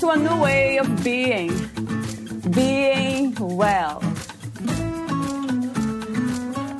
to 0.00 0.10
a 0.10 0.16
new 0.16 0.36
way 0.42 0.76
of 0.78 1.02
being. 1.02 1.48
Being 2.50 3.34
well. 3.34 4.02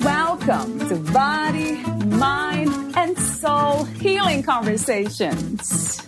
Welcome 0.01 0.87
to 0.89 0.97
Body, 1.13 1.77
Mind, 2.07 2.95
and 2.95 3.19
Soul 3.19 3.85
Healing 3.85 4.43
Conversations. 4.43 6.03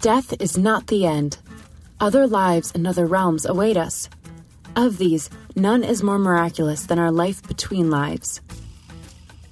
Death 0.00 0.32
is 0.40 0.56
not 0.56 0.86
the 0.86 1.04
end. 1.04 1.36
Other 2.00 2.26
lives 2.26 2.72
and 2.74 2.86
other 2.86 3.04
realms 3.04 3.44
await 3.44 3.76
us. 3.76 4.08
Of 4.74 4.96
these, 4.96 5.28
none 5.54 5.84
is 5.84 6.02
more 6.02 6.18
miraculous 6.18 6.86
than 6.86 6.98
our 6.98 7.12
life 7.12 7.46
between 7.46 7.90
lives. 7.90 8.40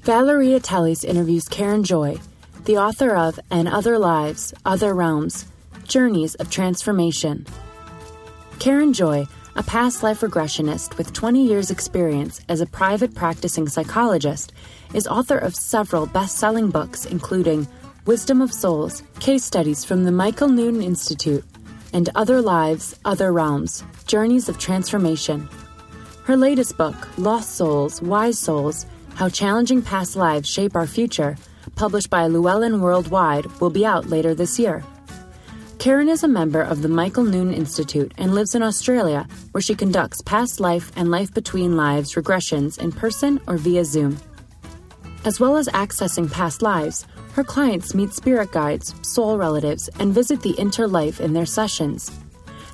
Valeria 0.08 0.58
Teles 0.58 1.04
interviews 1.04 1.50
Karen 1.50 1.84
Joy, 1.84 2.16
the 2.64 2.78
author 2.78 3.14
of 3.14 3.38
And 3.50 3.68
Other 3.68 3.98
Lives, 3.98 4.54
Other 4.64 4.94
Realms 4.94 5.44
Journeys 5.84 6.34
of 6.36 6.48
Transformation. 6.48 7.44
Karen 8.58 8.94
Joy, 8.94 9.26
a 9.54 9.62
past 9.62 10.02
life 10.02 10.20
regressionist 10.20 10.96
with 10.96 11.12
20 11.12 11.46
years' 11.46 11.70
experience 11.70 12.40
as 12.48 12.62
a 12.62 12.66
private 12.66 13.14
practicing 13.14 13.68
psychologist, 13.68 14.54
is 14.94 15.06
author 15.06 15.36
of 15.36 15.54
several 15.54 16.06
best 16.06 16.38
selling 16.38 16.70
books, 16.70 17.04
including 17.04 17.68
Wisdom 18.06 18.40
of 18.40 18.50
Souls, 18.50 19.02
Case 19.20 19.44
Studies 19.44 19.84
from 19.84 20.04
the 20.04 20.10
Michael 20.10 20.48
Newton 20.48 20.80
Institute, 20.80 21.44
and 21.92 22.08
Other 22.14 22.40
Lives, 22.40 22.98
Other 23.04 23.30
Realms 23.30 23.84
Journeys 24.06 24.48
of 24.48 24.56
Transformation. 24.56 25.46
Her 26.24 26.34
latest 26.34 26.78
book, 26.78 26.96
Lost 27.18 27.56
Souls, 27.56 28.00
Wise 28.00 28.38
Souls 28.38 28.86
How 29.18 29.28
Challenging 29.28 29.82
Past 29.82 30.14
Lives 30.14 30.48
Shape 30.48 30.76
Our 30.76 30.86
Future, 30.86 31.36
published 31.74 32.08
by 32.08 32.28
Llewellyn 32.28 32.80
Worldwide, 32.80 33.46
will 33.60 33.68
be 33.68 33.84
out 33.84 34.08
later 34.08 34.32
this 34.32 34.60
year. 34.60 34.84
Karen 35.80 36.08
is 36.08 36.22
a 36.22 36.28
member 36.28 36.62
of 36.62 36.82
the 36.82 36.88
Michael 36.88 37.24
Newton 37.24 37.52
Institute 37.52 38.14
and 38.16 38.32
lives 38.32 38.54
in 38.54 38.62
Australia, 38.62 39.26
where 39.50 39.60
she 39.60 39.74
conducts 39.74 40.22
past 40.22 40.60
life 40.60 40.92
and 40.94 41.10
life 41.10 41.34
between 41.34 41.76
lives 41.76 42.14
regressions 42.14 42.78
in 42.78 42.92
person 42.92 43.40
or 43.48 43.56
via 43.56 43.84
Zoom. 43.84 44.16
As 45.24 45.40
well 45.40 45.56
as 45.56 45.66
accessing 45.70 46.30
past 46.30 46.62
lives, 46.62 47.04
her 47.32 47.42
clients 47.42 47.96
meet 47.96 48.12
spirit 48.12 48.52
guides, 48.52 48.94
soul 49.02 49.36
relatives, 49.36 49.90
and 49.98 50.14
visit 50.14 50.42
the 50.42 50.54
interlife 50.54 51.18
in 51.18 51.32
their 51.32 51.44
sessions. 51.44 52.12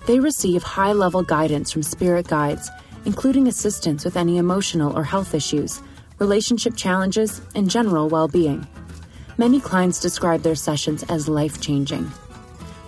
They 0.06 0.20
receive 0.20 0.62
high 0.62 0.92
level 0.92 1.22
guidance 1.22 1.72
from 1.72 1.82
spirit 1.82 2.28
guides, 2.28 2.70
including 3.06 3.48
assistance 3.48 4.04
with 4.04 4.18
any 4.18 4.36
emotional 4.36 4.94
or 4.94 5.04
health 5.04 5.34
issues, 5.34 5.80
relationship 6.18 6.76
challenges, 6.76 7.40
and 7.54 7.70
general 7.70 8.08
well 8.08 8.28
being. 8.28 8.66
Many 9.36 9.60
clients 9.60 10.00
describe 10.00 10.42
their 10.42 10.54
sessions 10.54 11.02
as 11.04 11.28
life 11.28 11.60
changing. 11.60 12.10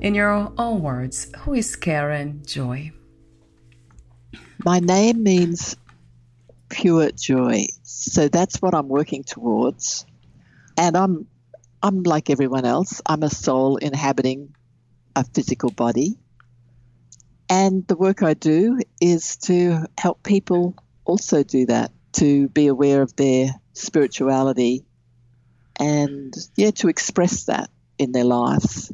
In 0.00 0.14
your 0.14 0.52
own 0.56 0.80
words, 0.80 1.26
who 1.38 1.54
is 1.54 1.74
Karen 1.74 2.42
Joy? 2.46 2.92
My 4.64 4.78
name 4.78 5.22
means 5.22 5.76
pure 6.68 7.10
joy. 7.12 7.66
So 7.82 8.28
that's 8.28 8.60
what 8.60 8.74
I'm 8.74 8.88
working 8.88 9.24
towards. 9.24 10.06
And 10.76 10.96
I'm 10.96 11.26
I'm 11.82 12.02
like 12.02 12.30
everyone 12.30 12.64
else. 12.64 13.00
I'm 13.06 13.22
a 13.22 13.30
soul 13.30 13.76
inhabiting 13.76 14.54
a 15.14 15.24
physical 15.24 15.70
body. 15.70 16.18
And 17.48 17.86
the 17.86 17.96
work 17.96 18.22
I 18.22 18.34
do 18.34 18.78
is 19.00 19.36
to 19.38 19.86
help 19.96 20.22
people 20.22 20.74
also 21.04 21.42
do 21.42 21.66
that, 21.66 21.92
to 22.14 22.48
be 22.48 22.66
aware 22.66 23.02
of 23.02 23.16
their 23.16 23.48
spirituality 23.72 24.84
and 25.78 26.34
yeah, 26.56 26.72
to 26.72 26.88
express 26.88 27.44
that 27.44 27.70
in 27.98 28.12
their 28.12 28.24
lives. 28.24 28.92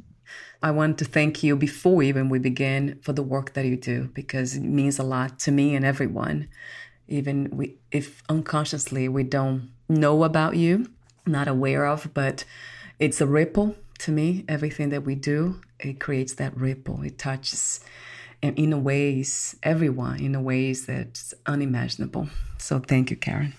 I 0.62 0.70
want 0.70 0.98
to 0.98 1.04
thank 1.04 1.42
you 1.42 1.56
before 1.56 2.02
even 2.02 2.28
we 2.28 2.38
begin 2.38 2.98
for 3.02 3.12
the 3.12 3.22
work 3.22 3.52
that 3.54 3.66
you 3.66 3.76
do 3.76 4.08
because 4.14 4.54
it 4.54 4.62
means 4.62 4.98
a 4.98 5.02
lot 5.02 5.38
to 5.40 5.52
me 5.52 5.74
and 5.74 5.84
everyone. 5.84 6.48
Even 7.08 7.50
we, 7.52 7.76
if 7.90 8.22
unconsciously 8.28 9.08
we 9.08 9.22
don't 9.22 9.70
know 9.88 10.24
about 10.24 10.56
you, 10.56 10.90
not 11.26 11.48
aware 11.48 11.86
of, 11.86 12.12
but 12.14 12.44
it's 12.98 13.20
a 13.20 13.26
ripple 13.26 13.76
to 13.98 14.10
me. 14.10 14.44
Everything 14.48 14.90
that 14.90 15.04
we 15.04 15.14
do, 15.14 15.60
it 15.78 16.00
creates 16.00 16.34
that 16.34 16.56
ripple. 16.56 17.02
It 17.02 17.18
touches, 17.18 17.80
and 18.42 18.58
in 18.58 18.72
a 18.72 18.78
ways, 18.78 19.56
everyone 19.62 20.20
in 20.20 20.34
a 20.34 20.40
ways 20.40 20.86
that's 20.86 21.34
unimaginable. 21.46 22.28
So 22.58 22.78
thank 22.78 23.10
you, 23.10 23.16
Karen. 23.16 23.54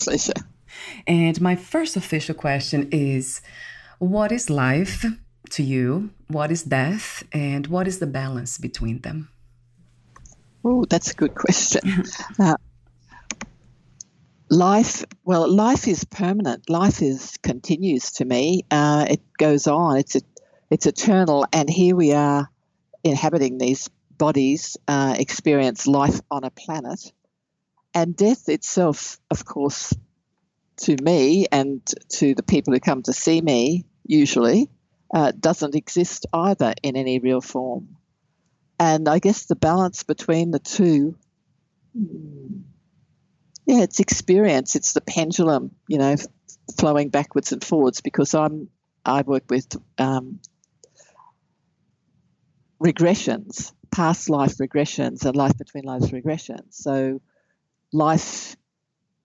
Pleasure. 0.00 0.32
And 1.06 1.40
my 1.40 1.56
first 1.56 1.96
official 1.96 2.34
question 2.34 2.88
is, 2.90 3.40
what 3.98 4.30
is 4.30 4.50
life? 4.50 5.04
to 5.50 5.62
you? 5.62 6.10
What 6.28 6.50
is 6.50 6.62
death 6.62 7.24
and 7.32 7.66
what 7.66 7.86
is 7.86 7.98
the 7.98 8.06
balance 8.06 8.58
between 8.58 9.00
them? 9.00 9.28
Oh, 10.68 10.84
that's 10.84 11.12
a 11.12 11.14
good 11.14 11.36
question. 11.36 12.02
uh, 12.40 12.56
life, 14.50 15.04
well, 15.24 15.48
life 15.48 15.86
is 15.86 16.02
permanent. 16.02 16.68
Life 16.68 17.02
is 17.02 17.36
continues 17.40 18.10
to 18.14 18.24
me. 18.24 18.64
Uh, 18.68 19.06
it 19.08 19.20
goes 19.38 19.68
on. 19.68 19.98
It's 19.98 20.16
a, 20.16 20.22
it's 20.68 20.86
eternal, 20.86 21.46
and 21.52 21.70
here 21.70 21.94
we 21.94 22.14
are, 22.14 22.50
inhabiting 23.04 23.58
these 23.58 23.88
bodies, 24.18 24.76
uh, 24.88 25.14
experience 25.16 25.86
life 25.86 26.20
on 26.32 26.42
a 26.42 26.50
planet, 26.50 27.12
and 27.94 28.16
death 28.16 28.48
itself, 28.48 29.20
of 29.30 29.44
course, 29.44 29.94
to 30.78 30.96
me 31.00 31.46
and 31.52 31.80
to 32.08 32.34
the 32.34 32.42
people 32.42 32.74
who 32.74 32.80
come 32.80 33.04
to 33.04 33.12
see 33.12 33.40
me, 33.40 33.84
usually, 34.04 34.68
uh, 35.14 35.30
doesn't 35.38 35.76
exist 35.76 36.26
either 36.32 36.74
in 36.82 36.96
any 36.96 37.20
real 37.20 37.40
form. 37.40 37.96
And 38.78 39.08
I 39.08 39.18
guess 39.18 39.46
the 39.46 39.56
balance 39.56 40.02
between 40.02 40.50
the 40.50 40.58
two, 40.58 41.16
yeah, 43.64 43.82
it's 43.82 44.00
experience. 44.00 44.76
It's 44.76 44.92
the 44.92 45.00
pendulum, 45.00 45.70
you 45.88 45.98
know, 45.98 46.16
flowing 46.78 47.08
backwards 47.08 47.52
and 47.52 47.64
forwards. 47.64 48.00
Because 48.00 48.34
I'm, 48.34 48.68
I 49.04 49.22
work 49.22 49.44
with 49.48 49.66
um, 49.98 50.40
regressions, 52.82 53.72
past 53.90 54.28
life 54.28 54.56
regressions, 54.58 55.24
and 55.24 55.34
life 55.34 55.56
between 55.56 55.84
lives 55.84 56.10
regressions. 56.10 56.72
So 56.74 57.20
life 57.92 58.56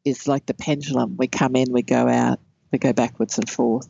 is 0.06 0.28
like 0.28 0.46
the 0.46 0.54
pendulum. 0.54 1.18
We 1.18 1.28
come 1.28 1.56
in, 1.56 1.72
we 1.72 1.82
go 1.82 2.08
out, 2.08 2.40
we 2.72 2.80
go 2.80 2.94
backwards 2.94 3.38
and 3.38 3.50
forth, 3.50 3.88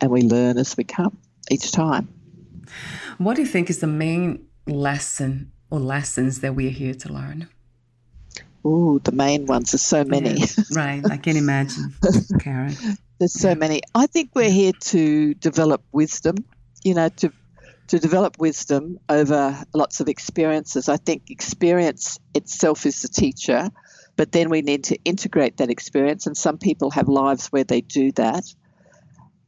and 0.00 0.10
we 0.10 0.22
learn 0.22 0.58
as 0.58 0.76
we 0.76 0.84
come 0.84 1.16
each 1.50 1.70
time. 1.72 2.08
What 3.18 3.36
do 3.36 3.42
you 3.42 3.48
think 3.48 3.70
is 3.70 3.78
the 3.78 3.86
main 3.86 4.46
lesson 4.66 5.52
or 5.70 5.80
lessons 5.80 6.40
that 6.40 6.54
we 6.54 6.66
are 6.68 6.70
here 6.70 6.94
to 6.94 7.12
learn? 7.12 7.48
Oh, 8.64 8.98
the 8.98 9.12
main 9.12 9.46
ones. 9.46 9.72
There's 9.72 9.82
so 9.82 10.04
many. 10.04 10.42
right. 10.74 11.02
I 11.10 11.18
can 11.18 11.36
imagine, 11.36 11.94
Karen. 12.40 12.74
There's 13.18 13.38
so 13.38 13.50
yeah. 13.50 13.54
many. 13.54 13.82
I 13.94 14.06
think 14.06 14.30
we're 14.34 14.50
here 14.50 14.72
to 14.72 15.34
develop 15.34 15.82
wisdom, 15.92 16.36
you 16.82 16.94
know, 16.94 17.08
to 17.10 17.30
to 17.88 17.98
develop 17.98 18.38
wisdom 18.38 18.98
over 19.10 19.62
lots 19.74 20.00
of 20.00 20.08
experiences. 20.08 20.88
I 20.88 20.96
think 20.96 21.30
experience 21.30 22.18
itself 22.34 22.86
is 22.86 23.02
the 23.02 23.08
teacher, 23.08 23.70
but 24.16 24.32
then 24.32 24.48
we 24.48 24.62
need 24.62 24.84
to 24.84 24.96
integrate 25.04 25.58
that 25.58 25.68
experience. 25.68 26.26
And 26.26 26.34
some 26.34 26.56
people 26.56 26.90
have 26.92 27.08
lives 27.08 27.48
where 27.48 27.64
they 27.64 27.82
do 27.82 28.12
that. 28.12 28.44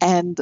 And 0.03 0.39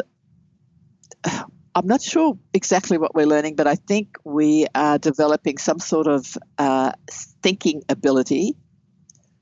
I'm 1.75 1.87
not 1.87 2.03
sure 2.03 2.39
exactly 2.53 2.99
what 2.99 3.15
we're 3.15 3.27
learning, 3.27 3.57
but 3.57 3.67
I 3.67 3.75
think 3.75 4.17
we 4.25 4.67
are 4.75 4.99
developing 4.99 5.59
some 5.59 5.81
sort 5.81 6.07
of 6.07 6.39
uh, 6.59 6.93
thinking 7.43 7.83
ability 7.89 8.55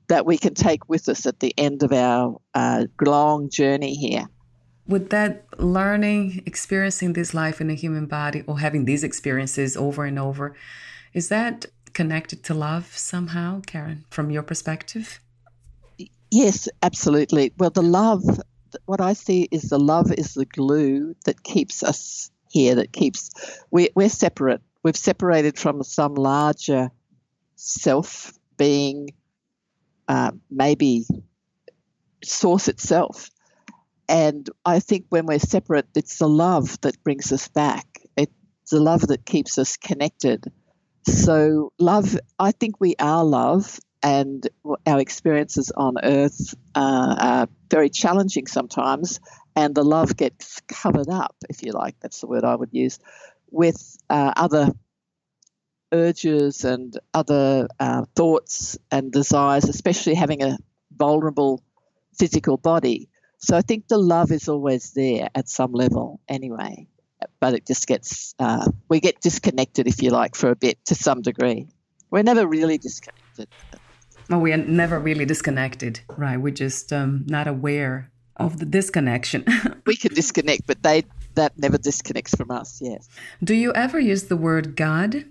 that 0.07 0.25
we 0.25 0.37
can 0.37 0.53
take 0.53 0.89
with 0.89 1.07
us 1.09 1.25
at 1.25 1.39
the 1.39 1.53
end 1.57 1.83
of 1.83 1.91
our 1.91 2.39
uh, 2.53 2.85
long 3.01 3.49
journey 3.49 3.93
here. 3.93 4.25
Would 4.87 5.11
that 5.11 5.45
learning, 5.59 6.43
experiencing 6.45 7.13
this 7.13 7.33
life 7.33 7.61
in 7.61 7.69
a 7.69 7.73
human 7.73 8.07
body, 8.07 8.43
or 8.47 8.59
having 8.59 8.85
these 8.85 9.03
experiences 9.03 9.77
over 9.77 10.03
and 10.03 10.19
over, 10.19 10.55
is 11.13 11.29
that 11.29 11.67
connected 11.93 12.43
to 12.45 12.53
love 12.53 12.97
somehow, 12.97 13.61
Karen, 13.61 14.05
from 14.09 14.29
your 14.29 14.43
perspective? 14.43 15.19
Yes, 16.31 16.67
absolutely. 16.81 17.53
Well, 17.57 17.69
the 17.69 17.83
love, 17.83 18.23
what 18.85 19.01
I 19.01 19.13
see 19.13 19.47
is 19.51 19.63
the 19.63 19.79
love 19.79 20.11
is 20.11 20.33
the 20.33 20.45
glue 20.45 21.15
that 21.25 21.43
keeps 21.43 21.83
us 21.83 22.31
here, 22.49 22.75
that 22.75 22.93
keeps, 22.93 23.31
we, 23.71 23.89
we're 23.95 24.09
separate. 24.09 24.61
We've 24.83 24.97
separated 24.97 25.57
from 25.57 25.83
some 25.83 26.15
larger 26.15 26.91
self 27.55 28.33
being, 28.57 29.09
uh, 30.07 30.31
maybe 30.51 31.05
source 32.23 32.67
itself. 32.67 33.29
And 34.09 34.49
I 34.65 34.79
think 34.79 35.05
when 35.09 35.25
we're 35.25 35.39
separate, 35.39 35.87
it's 35.95 36.17
the 36.19 36.27
love 36.27 36.79
that 36.81 37.01
brings 37.03 37.31
us 37.31 37.47
back. 37.47 37.85
It's 38.17 38.31
the 38.71 38.79
love 38.79 39.07
that 39.07 39.25
keeps 39.25 39.57
us 39.57 39.77
connected. 39.77 40.51
So, 41.05 41.73
love, 41.79 42.17
I 42.39 42.51
think 42.51 42.79
we 42.79 42.95
are 42.99 43.23
love, 43.23 43.79
and 44.03 44.47
our 44.85 44.99
experiences 44.99 45.71
on 45.71 45.95
earth 46.03 46.53
uh, 46.75 47.15
are 47.17 47.47
very 47.71 47.89
challenging 47.89 48.47
sometimes, 48.47 49.19
and 49.55 49.73
the 49.73 49.83
love 49.83 50.17
gets 50.17 50.59
covered 50.67 51.09
up, 51.09 51.35
if 51.49 51.63
you 51.63 51.71
like, 51.71 51.95
that's 52.01 52.19
the 52.19 52.27
word 52.27 52.43
I 52.43 52.55
would 52.55 52.73
use, 52.73 52.99
with 53.49 53.97
uh, 54.09 54.33
other 54.35 54.71
urges 55.91 56.65
and 56.65 56.97
other 57.13 57.67
uh, 57.79 58.03
thoughts 58.15 58.77
and 58.91 59.11
desires, 59.11 59.69
especially 59.69 60.15
having 60.15 60.43
a 60.43 60.57
vulnerable 60.97 61.63
physical 62.17 62.57
body. 62.57 63.09
So 63.37 63.55
I 63.55 63.61
think 63.61 63.87
the 63.87 63.97
love 63.97 64.31
is 64.31 64.49
always 64.49 64.91
there 64.93 65.29
at 65.35 65.47
some 65.49 65.71
level 65.71 66.19
anyway, 66.27 66.87
but 67.39 67.53
it 67.53 67.67
just 67.67 67.87
gets, 67.87 68.35
uh, 68.39 68.69
we 68.89 68.99
get 68.99 69.21
disconnected, 69.21 69.87
if 69.87 70.01
you 70.01 70.09
like, 70.09 70.35
for 70.35 70.49
a 70.49 70.55
bit 70.55 70.83
to 70.85 70.95
some 70.95 71.21
degree. 71.21 71.67
We're 72.09 72.23
never 72.23 72.47
really 72.47 72.77
disconnected. 72.77 73.47
Oh, 74.29 74.39
we 74.39 74.53
are 74.53 74.57
never 74.57 74.99
really 74.99 75.25
disconnected, 75.25 75.99
right? 76.17 76.37
We're 76.37 76.53
just 76.53 76.93
um, 76.93 77.25
not 77.27 77.47
aware 77.47 78.11
of 78.37 78.59
the 78.59 78.65
disconnection. 78.65 79.45
we 79.85 79.95
can 79.95 80.13
disconnect, 80.13 80.65
but 80.65 80.81
they 80.81 81.03
that 81.35 81.57
never 81.57 81.77
disconnects 81.77 82.35
from 82.35 82.51
us. 82.51 82.79
Yes. 82.81 83.07
Do 83.43 83.53
you 83.53 83.73
ever 83.73 83.99
use 83.99 84.25
the 84.25 84.37
word 84.37 84.75
God? 84.75 85.25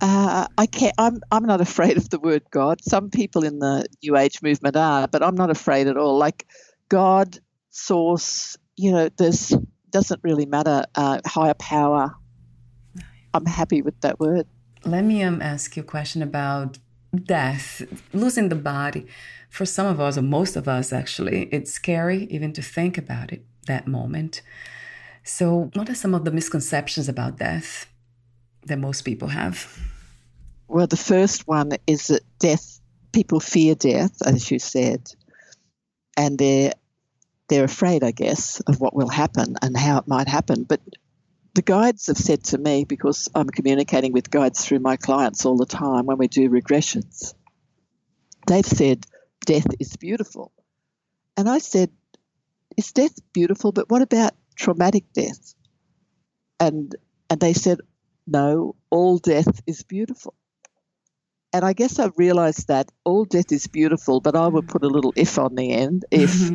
Uh, 0.00 0.46
I 0.58 0.66
can't. 0.66 0.94
I'm. 0.98 1.20
I'm 1.30 1.44
not 1.44 1.60
afraid 1.60 1.96
of 1.96 2.10
the 2.10 2.18
word 2.18 2.42
God. 2.50 2.82
Some 2.84 3.10
people 3.10 3.44
in 3.44 3.58
the 3.60 3.86
New 4.02 4.16
Age 4.16 4.42
movement 4.42 4.76
are, 4.76 5.08
but 5.08 5.22
I'm 5.22 5.36
not 5.36 5.50
afraid 5.50 5.86
at 5.86 5.96
all. 5.96 6.18
Like 6.18 6.46
God, 6.88 7.38
source. 7.70 8.56
You 8.76 8.92
know, 8.92 9.08
there's 9.16 9.54
doesn't 9.90 10.20
really 10.22 10.44
matter. 10.44 10.84
Uh, 10.94 11.20
higher 11.24 11.54
power. 11.54 12.14
I'm 13.32 13.46
happy 13.46 13.80
with 13.80 13.98
that 14.02 14.20
word. 14.20 14.46
Let 14.84 15.04
me 15.04 15.22
um, 15.22 15.40
ask 15.40 15.76
you 15.76 15.82
a 15.82 15.86
question 15.86 16.22
about 16.22 16.78
death, 17.14 17.82
losing 18.12 18.48
the 18.48 18.56
body. 18.56 19.06
For 19.48 19.64
some 19.64 19.86
of 19.86 20.00
us, 20.00 20.18
or 20.18 20.22
most 20.22 20.56
of 20.56 20.68
us 20.68 20.92
actually, 20.92 21.48
it's 21.52 21.72
scary 21.72 22.24
even 22.24 22.52
to 22.54 22.62
think 22.62 22.98
about 22.98 23.32
it, 23.32 23.44
that 23.66 23.86
moment. 23.86 24.42
So, 25.24 25.70
what 25.74 25.88
are 25.88 25.94
some 25.94 26.14
of 26.14 26.24
the 26.24 26.30
misconceptions 26.30 27.08
about 27.08 27.38
death 27.38 27.86
that 28.66 28.78
most 28.78 29.02
people 29.02 29.28
have? 29.28 29.78
Well, 30.68 30.86
the 30.86 30.96
first 30.96 31.46
one 31.48 31.72
is 31.86 32.08
that 32.08 32.22
death, 32.38 32.80
people 33.12 33.40
fear 33.40 33.74
death, 33.74 34.20
as 34.26 34.50
you 34.50 34.58
said, 34.58 35.10
and 36.16 36.38
they're 36.38 36.72
they're 37.48 37.64
afraid, 37.64 38.02
I 38.02 38.10
guess, 38.10 38.60
of 38.60 38.80
what 38.80 38.94
will 38.94 39.08
happen 39.08 39.56
and 39.62 39.76
how 39.76 39.98
it 39.98 40.08
might 40.08 40.28
happen. 40.28 40.64
But 40.64 40.80
the 41.56 41.62
guides 41.62 42.08
have 42.08 42.18
said 42.18 42.44
to 42.44 42.58
me, 42.58 42.84
because 42.84 43.30
I'm 43.34 43.48
communicating 43.48 44.12
with 44.12 44.30
guides 44.30 44.62
through 44.62 44.80
my 44.80 44.96
clients 44.96 45.46
all 45.46 45.56
the 45.56 45.64
time 45.64 46.04
when 46.04 46.18
we 46.18 46.28
do 46.28 46.50
regressions, 46.50 47.32
they've 48.46 48.64
said 48.64 49.06
death 49.46 49.66
is 49.80 49.96
beautiful. 49.96 50.52
And 51.34 51.48
I 51.48 51.58
said, 51.58 51.90
Is 52.76 52.92
death 52.92 53.18
beautiful? 53.32 53.72
But 53.72 53.88
what 53.88 54.02
about 54.02 54.32
traumatic 54.54 55.04
death? 55.14 55.54
And 56.60 56.94
and 57.30 57.40
they 57.40 57.54
said, 57.54 57.80
No, 58.26 58.76
all 58.90 59.16
death 59.16 59.62
is 59.66 59.82
beautiful. 59.82 60.34
And 61.54 61.64
I 61.64 61.72
guess 61.72 61.98
I've 61.98 62.18
realized 62.18 62.68
that 62.68 62.92
all 63.02 63.24
death 63.24 63.50
is 63.50 63.66
beautiful, 63.66 64.20
but 64.20 64.36
I 64.36 64.46
would 64.46 64.66
mm. 64.66 64.68
put 64.68 64.84
a 64.84 64.88
little 64.88 65.14
if 65.16 65.38
on 65.38 65.54
the 65.54 65.72
end 65.72 66.04
if 66.10 66.52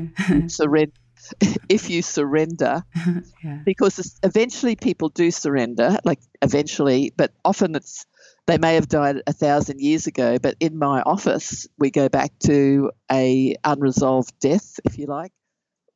surrender 0.51 0.93
if 1.69 1.89
you 1.89 2.01
surrender, 2.01 2.83
yeah. 3.43 3.59
because 3.65 4.19
eventually 4.23 4.75
people 4.75 5.09
do 5.09 5.31
surrender, 5.31 5.97
like 6.03 6.19
eventually, 6.41 7.13
but 7.15 7.31
often 7.43 7.75
it's 7.75 8.05
they 8.47 8.57
may 8.57 8.75
have 8.75 8.89
died 8.89 9.21
a 9.27 9.33
thousand 9.33 9.79
years 9.79 10.07
ago. 10.07 10.37
But 10.39 10.55
in 10.59 10.77
my 10.77 11.01
office, 11.01 11.67
we 11.77 11.91
go 11.91 12.09
back 12.09 12.31
to 12.45 12.91
a 13.11 13.55
unresolved 13.63 14.37
death, 14.39 14.79
if 14.85 14.97
you 14.97 15.05
like, 15.05 15.31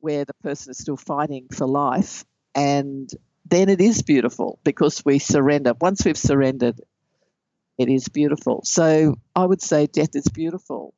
where 0.00 0.24
the 0.24 0.34
person 0.42 0.70
is 0.70 0.78
still 0.78 0.96
fighting 0.96 1.48
for 1.52 1.66
life, 1.66 2.24
and 2.54 3.10
then 3.48 3.68
it 3.68 3.80
is 3.80 4.02
beautiful 4.02 4.58
because 4.64 5.04
we 5.04 5.18
surrender. 5.18 5.74
Once 5.80 6.04
we've 6.04 6.16
surrendered, 6.16 6.80
it 7.78 7.88
is 7.88 8.08
beautiful. 8.08 8.62
So 8.64 9.16
I 9.34 9.44
would 9.44 9.62
say 9.62 9.86
death 9.86 10.14
is 10.14 10.28
beautiful. 10.28 10.94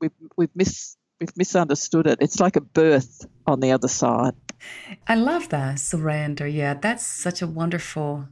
We've 0.00 0.12
we've 0.36 0.54
missed 0.54 0.98
we've 1.24 1.36
misunderstood 1.36 2.06
it. 2.06 2.18
It's 2.20 2.40
like 2.40 2.56
a 2.56 2.60
birth 2.60 3.26
on 3.46 3.60
the 3.60 3.72
other 3.72 3.88
side. 3.88 4.34
I 5.06 5.14
love 5.14 5.48
that 5.50 5.78
surrender. 5.78 6.46
Yeah, 6.46 6.74
that's 6.74 7.06
such 7.06 7.42
a 7.42 7.46
wonderful 7.46 8.28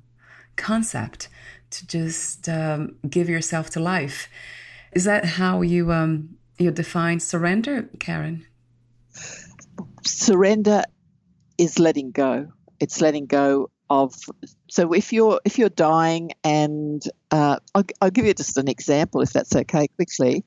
concept 0.56 1.28
to 1.70 1.86
just 1.86 2.48
um, 2.48 2.96
give 3.08 3.28
yourself 3.28 3.70
to 3.70 3.80
life. 3.80 4.28
Is 4.92 5.04
that 5.04 5.24
how 5.24 5.62
you 5.62 5.92
um, 5.92 6.36
you 6.58 6.70
define 6.70 7.20
surrender, 7.20 7.88
Karen? 7.98 8.46
Surrender 10.04 10.84
is 11.58 11.78
letting 11.78 12.10
go. 12.10 12.52
It's 12.80 13.00
letting 13.00 13.26
go 13.26 13.70
of. 13.88 14.14
So 14.68 14.92
if 14.92 15.12
you're 15.12 15.40
if 15.44 15.58
you're 15.58 15.70
dying, 15.70 16.32
and 16.44 17.02
uh, 17.30 17.58
I'll, 17.74 17.84
I'll 18.00 18.10
give 18.10 18.26
you 18.26 18.34
just 18.34 18.56
an 18.58 18.68
example, 18.68 19.22
if 19.22 19.32
that's 19.32 19.54
okay, 19.54 19.88
quickly. 19.88 20.44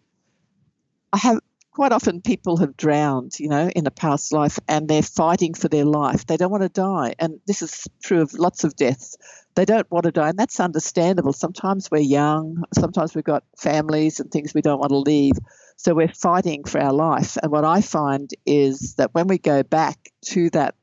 I 1.14 1.18
have 1.18 1.40
quite 1.75 1.91
often 1.91 2.22
people 2.22 2.55
have 2.55 2.77
drowned, 2.77 3.38
you 3.38 3.50
know, 3.50 3.67
in 3.67 3.86
a 3.86 3.91
past 3.91 4.32
life 4.32 4.58
and 4.65 4.88
they're 4.88 5.01
fighting 5.01 5.53
for 5.53 5.67
their 5.67 5.84
life. 5.84 6.25
They 6.25 6.38
don't 6.38 6.50
want 6.50 6.63
to 6.63 6.70
die. 6.70 7.15
And 7.20 7.41
this 7.48 7.62
is 7.62 7.86
true 8.01 8.22
of 8.22 8.34
lots 8.34 8.63
of 8.63 8.77
deaths. 8.77 9.17
They 9.55 9.65
don't 9.65 9.89
want 9.91 10.05
to 10.05 10.12
die, 10.12 10.29
and 10.29 10.39
that's 10.39 10.60
understandable. 10.62 11.34
Sometimes 11.34 11.91
we're 11.91 12.00
young, 12.00 12.63
sometimes 12.74 13.13
we've 13.13 13.25
got 13.25 13.44
families 13.58 14.20
and 14.20 14.32
things 14.32 14.53
we 14.53 14.62
don't 14.62 14.79
want 14.79 14.91
to 14.91 14.98
leave. 14.98 15.34
So 15.75 15.94
we're 15.94 16.08
fighting 16.08 16.63
for 16.63 16.79
our 16.79 16.94
life. 16.94 17.38
And 17.44 17.51
what 17.51 17.65
I 17.65 17.82
find 17.82 18.29
is 18.46 18.96
that 18.96 19.13
when 19.13 19.27
we 19.27 19.38
go 19.38 19.62
back 19.62 19.98
to 20.27 20.50
that 20.51 20.75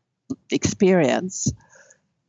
experience, 0.51 1.51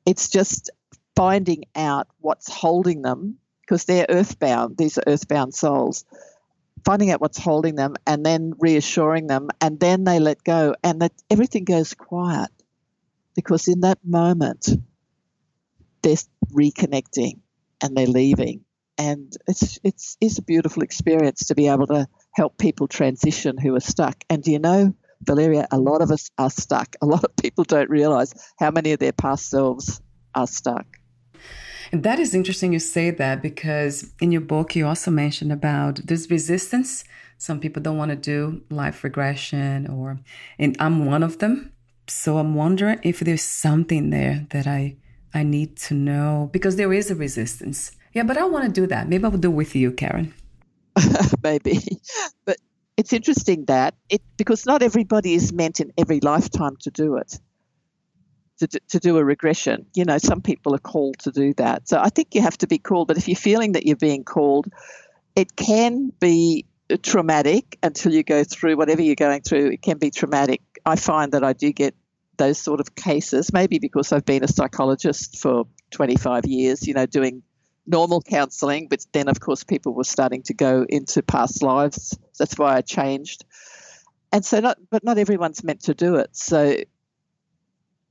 it's 0.05 0.29
just 0.29 0.70
finding 1.17 1.65
out 1.75 2.08
what's 2.20 2.50
holding 2.50 3.01
them 3.01 3.39
because 3.62 3.86
they're 3.86 4.05
earthbound, 4.08 4.77
these 4.77 4.98
are 4.98 5.03
earthbound 5.08 5.53
souls 5.53 6.05
finding 6.86 7.12
out 7.12 7.22
what's 7.22 7.38
holding 7.38 7.75
them 7.75 7.96
and 8.06 8.25
then 8.25 8.54
reassuring 8.60 9.28
them 9.28 9.50
and 9.62 9.80
then 9.80 10.04
they 10.04 10.20
let 10.20 10.44
go 10.44 10.75
and 10.84 11.02
that 11.02 11.13
everything 11.30 11.63
goes 11.63 11.94
quiet. 11.94 12.50
Because 13.36 13.68
in 13.68 13.82
that 13.82 14.00
moment 14.04 14.70
they're 16.02 16.18
reconnecting 16.52 17.40
and 17.82 17.96
they're 17.96 18.08
leaving. 18.08 18.66
And 18.98 19.36
it's 19.48 19.80
it's 19.84 20.18
is 20.22 20.38
a 20.38 20.44
beautiful 20.44 20.84
experience 20.84 21.48
to 21.48 21.56
be 21.56 21.68
able 21.68 21.88
to 21.88 22.08
help 22.32 22.58
people 22.58 22.88
transition 22.88 23.58
who 23.58 23.75
are 23.75 23.80
stuck. 23.80 24.24
And 24.30 24.44
do 24.44 24.52
you 24.52 24.60
know 24.60 24.94
valeria 25.22 25.68
a 25.72 25.80
lot 25.80 26.02
of 26.02 26.12
us 26.12 26.30
are 26.38 26.50
stuck. 26.50 26.96
A 27.02 27.06
lot 27.06 27.24
of 27.24 27.36
people 27.36 27.63
don't 27.63 27.90
realize 27.90 28.34
how 28.60 28.72
many 28.72 28.92
of 28.92 29.00
their 29.00 29.13
past 29.13 29.50
selves 29.50 30.02
are 30.36 30.48
stuck 30.48 30.86
that 31.94 32.20
is 32.20 32.34
interesting 32.34 32.74
you 32.74 32.80
say 32.80 33.12
that 33.12 33.42
because 33.42 34.12
in 34.20 34.32
your 34.32 34.42
book 34.42 34.76
you 34.76 34.88
also 34.88 35.12
mentioned 35.12 35.52
about 35.52 36.06
this 36.06 36.30
resistance. 36.30 37.04
Some 37.38 37.60
people 37.60 37.82
don't 37.82 37.98
want 37.98 38.10
to 38.10 38.16
do 38.16 38.64
life 38.70 39.04
regression 39.04 39.88
or 39.88 40.20
and 40.58 40.76
I'm 40.80 41.06
one 41.06 41.24
of 41.24 41.38
them. 41.38 41.72
So 42.08 42.38
I'm 42.38 42.56
wondering 42.56 43.00
if 43.04 43.20
there's 43.20 43.44
something 43.44 44.10
there 44.10 44.48
that 44.50 44.66
I 44.66 44.98
I 45.34 45.44
need 45.44 45.78
to 45.88 45.94
know 45.94 46.50
because 46.52 46.76
there 46.76 46.94
is 46.94 47.12
a 47.12 47.16
resistance. 47.16 47.92
Yeah, 48.14 48.24
but 48.24 48.38
I 48.38 48.46
want 48.46 48.66
to 48.66 48.72
do 48.72 48.88
that. 48.88 49.08
Maybe 49.08 49.26
I 49.26 49.28
will 49.28 49.40
do 49.40 49.50
it 49.50 49.56
with 49.56 49.76
you, 49.76 49.92
Karen. 49.92 50.34
Maybe. 51.44 51.80
But 52.46 52.58
it's 52.98 53.14
interesting 53.14 53.66
that 53.66 53.96
it 54.10 54.22
because 54.38 54.66
not 54.66 54.84
everybody 54.84 55.34
is 55.34 55.52
meant 55.52 55.80
in 55.80 55.92
every 55.98 56.20
lifetime 56.20 56.76
to 56.82 56.92
do 56.92 57.18
it 57.18 57.40
to, 58.67 58.79
to 58.89 59.00
do 59.00 59.17
a 59.17 59.24
regression. 59.24 59.86
You 59.96 60.05
know, 60.05 60.17
some 60.17 60.41
people 60.41 60.75
are 60.75 60.79
called 60.79 61.20
to 61.20 61.32
do 61.32 61.53
that. 61.55 61.88
So 61.88 62.00
I 62.00 62.10
think 62.10 62.36
you 62.36 62.41
have 62.41 62.58
to 62.60 62.67
be 62.67 62.77
called. 62.77 63.08
But 63.08 63.17
if 63.17 63.27
you're 63.27 63.36
feeling 63.36 63.74
that 63.74 63.86
you're 63.86 63.96
being 63.96 64.24
called, 64.24 64.67
it 65.36 65.55
can 65.55 66.12
be 66.20 66.65
uh, 66.89 66.98
traumatic 67.01 67.77
until 67.84 68.13
you 68.13 68.24
go 68.24 68.43
through 68.43 68.77
whatever 68.77 69.01
you're 69.01 69.15
going 69.15 69.41
through. 69.41 69.67
It 69.67 69.82
can 69.82 69.98
be 69.98 70.12
traumatic. 70.12 70.62
I 70.86 70.96
find 70.96 71.32
that 71.32 71.43
I 71.43 71.53
do 71.53 71.72
get 71.72 71.96
those 72.38 72.58
sort 72.58 72.79
of 72.79 72.96
cases, 72.96 73.53
maybe 73.53 73.79
because 73.79 74.12
I've 74.12 74.25
been 74.25 74.43
a 74.43 74.48
psychologist 74.48 75.38
for 75.38 75.65
25 75.91 76.46
years, 76.46 76.88
you 76.88 76.93
know, 76.93 77.05
doing 77.05 77.43
normal 77.86 78.22
counselling, 78.22 78.88
but 78.88 79.05
then, 79.12 79.27
of 79.27 79.39
course, 79.39 79.63
people 79.63 79.93
were 79.93 80.03
starting 80.03 80.43
to 80.43 80.53
go 80.53 80.86
into 80.88 81.22
past 81.22 81.62
lives. 81.62 82.17
That's 82.38 82.58
why 82.58 82.77
I 82.77 82.82
changed. 82.82 83.46
And 84.32 84.43
so, 84.43 84.60
not, 84.60 84.77
but 84.89 85.03
not 85.03 85.17
everyone's 85.17 85.63
meant 85.63 85.82
to 85.82 85.93
do 85.93 86.15
it. 86.15 86.36
So, 86.36 86.77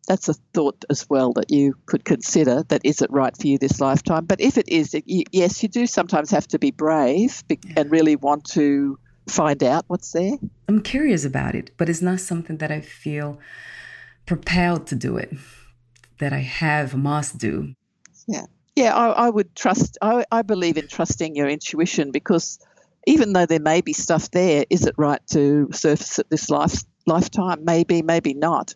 that's 0.07 0.29
a 0.29 0.35
thought 0.53 0.85
as 0.91 1.09
well 1.09 1.33
that 1.35 1.51
you 1.51 1.77
could 1.87 2.05
consider 2.05 2.65
that 2.65 2.81
is 2.85 3.03
it 3.03 3.11
right 3.11 3.37
for 3.37 3.47
you 3.47 3.59
this 3.59 3.81
lifetime. 3.81 4.25
But 4.25 4.41
if 4.41 4.59
it 4.59 4.69
is 4.69 4.95
yes 5.07 5.63
you 5.63 5.69
do 5.69 5.87
sometimes 5.87 6.31
have 6.31 6.47
to 6.49 6.59
be 6.59 6.71
brave 6.71 7.43
and 7.77 7.91
really 7.91 8.17
want 8.17 8.45
to 8.51 8.99
find 9.29 9.63
out 9.63 9.85
what's 9.87 10.13
there. 10.13 10.33
I'm 10.69 10.83
curious 10.83 11.25
about 11.25 11.55
it 11.55 11.71
but 11.77 11.89
it's 11.89 12.03
not 12.03 12.21
something 12.21 12.57
that 12.59 12.73
i 12.73 12.81
feel 12.81 13.39
propelled 14.27 14.87
to 14.89 14.97
do 14.97 15.17
it 15.17 15.33
that 16.19 16.33
i 16.33 16.41
have 16.41 16.97
must 16.97 17.39
do. 17.39 17.75
Yeah. 18.27 18.47
Yeah 18.75 18.97
i, 18.97 19.27
I 19.27 19.31
would 19.31 19.55
trust 19.55 19.99
I, 20.03 20.25
I 20.33 20.43
believe 20.43 20.77
in 20.77 20.89
trusting 20.89 21.37
your 21.37 21.49
intuition 21.49 22.11
because 22.11 22.59
even 23.07 23.33
though 23.33 23.47
there 23.47 23.61
may 23.61 23.81
be 23.81 23.93
stuff 23.93 24.31
there 24.33 24.65
is 24.69 24.87
it 24.87 24.95
right 24.97 25.21
to 25.29 25.69
surface 25.73 26.19
it 26.19 26.29
this 26.31 26.51
life 26.51 26.83
lifetime? 27.07 27.65
Maybe 27.65 28.03
maybe 28.03 28.35
not 28.35 28.75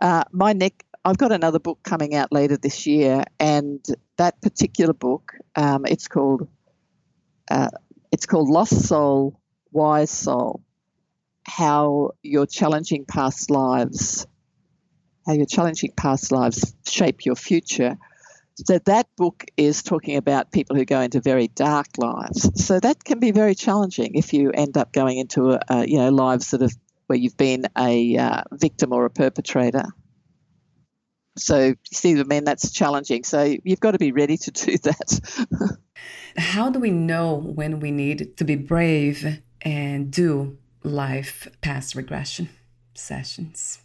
uh, 0.00 0.24
my 0.32 0.52
neck. 0.52 0.84
I've 1.04 1.18
got 1.18 1.32
another 1.32 1.58
book 1.58 1.78
coming 1.82 2.14
out 2.14 2.32
later 2.32 2.56
this 2.56 2.86
year, 2.86 3.24
and 3.38 3.84
that 4.16 4.40
particular 4.42 4.92
book, 4.92 5.32
um, 5.56 5.86
it's 5.86 6.08
called 6.08 6.48
uh, 7.50 7.68
it's 8.12 8.26
called 8.26 8.48
Lost 8.48 8.86
Soul, 8.86 9.40
Wise 9.70 10.10
Soul: 10.10 10.62
How 11.44 12.10
Your 12.22 12.46
Challenging 12.46 13.04
Past 13.04 13.50
Lives, 13.50 14.26
How 15.26 15.34
Your 15.34 15.46
Challenging 15.46 15.92
Past 15.96 16.32
Lives 16.32 16.74
Shape 16.86 17.24
Your 17.24 17.36
Future. 17.36 17.96
So 18.66 18.78
that 18.86 19.06
book 19.16 19.44
is 19.56 19.84
talking 19.84 20.16
about 20.16 20.50
people 20.50 20.74
who 20.74 20.84
go 20.84 21.00
into 21.00 21.20
very 21.20 21.46
dark 21.46 21.86
lives. 21.96 22.50
So 22.66 22.80
that 22.80 23.04
can 23.04 23.20
be 23.20 23.30
very 23.30 23.54
challenging 23.54 24.16
if 24.16 24.32
you 24.32 24.50
end 24.50 24.76
up 24.76 24.92
going 24.92 25.18
into 25.18 25.52
a, 25.52 25.60
a, 25.68 25.88
you 25.88 25.98
know 25.98 26.10
lives 26.10 26.50
that 26.50 26.60
have 26.62 26.74
where 27.08 27.18
you've 27.18 27.36
been 27.36 27.66
a 27.76 28.16
uh, 28.16 28.42
victim 28.52 28.92
or 28.92 29.04
a 29.04 29.10
perpetrator. 29.10 29.84
So, 31.36 31.66
you 31.66 31.76
see, 31.92 32.18
I 32.18 32.22
mean, 32.24 32.44
that's 32.44 32.70
challenging. 32.70 33.24
So, 33.24 33.56
you've 33.64 33.80
got 33.80 33.92
to 33.92 33.98
be 33.98 34.12
ready 34.12 34.36
to 34.36 34.50
do 34.50 34.78
that. 34.82 35.78
How 36.36 36.70
do 36.70 36.78
we 36.78 36.90
know 36.90 37.34
when 37.34 37.80
we 37.80 37.90
need 37.90 38.36
to 38.36 38.44
be 38.44 38.56
brave 38.56 39.40
and 39.62 40.10
do 40.10 40.58
life 40.82 41.48
past 41.60 41.94
regression 41.94 42.50
sessions? 42.94 43.80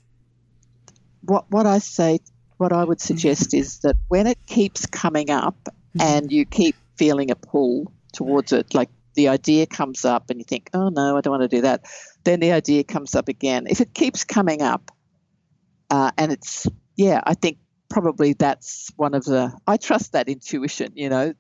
What, 1.22 1.50
what 1.50 1.66
I 1.66 1.80
say, 1.80 2.20
what 2.58 2.74
I 2.74 2.84
would 2.84 3.00
suggest 3.00 3.54
is 3.54 3.80
that 3.80 3.96
when 4.10 4.28
it 4.28 4.38
keeps 4.46 4.86
coming 4.86 5.30
up 5.30 5.58
mm-hmm. 5.66 6.02
and 6.02 6.32
you 6.32 6.46
keep 6.46 6.76
feeling 6.98 7.32
a 7.32 7.36
pull 7.36 7.92
towards 8.12 8.52
it, 8.52 8.74
like 8.74 8.90
the 9.16 9.28
idea 9.30 9.66
comes 9.66 10.06
up 10.06 10.30
and 10.30 10.40
you 10.40 10.46
think, 10.46 10.70
oh 10.74 10.90
no, 10.90 11.18
I 11.18 11.22
don't 11.22 11.32
want 11.32 11.50
to 11.50 11.56
do 11.56 11.62
that, 11.62 11.86
then 12.24 12.40
the 12.40 12.52
idea 12.52 12.84
comes 12.84 13.16
up 13.16 13.28
again. 13.28 13.68
If 13.68 13.82
it 13.82 13.94
keeps 13.94 14.24
coming 14.24 14.62
up, 14.62 14.92
uh, 15.90 16.12
and 16.18 16.32
it's, 16.32 16.68
yeah, 16.96 17.22
I 17.24 17.34
think 17.34 17.58
probably 17.90 18.34
that's 18.34 18.92
one 18.96 19.14
of 19.14 19.26
the, 19.26 19.52
I 19.68 19.78
trust 19.78 20.14
that 20.14 20.30
intuition, 20.30 20.94
you 20.96 21.10
know, 21.10 21.34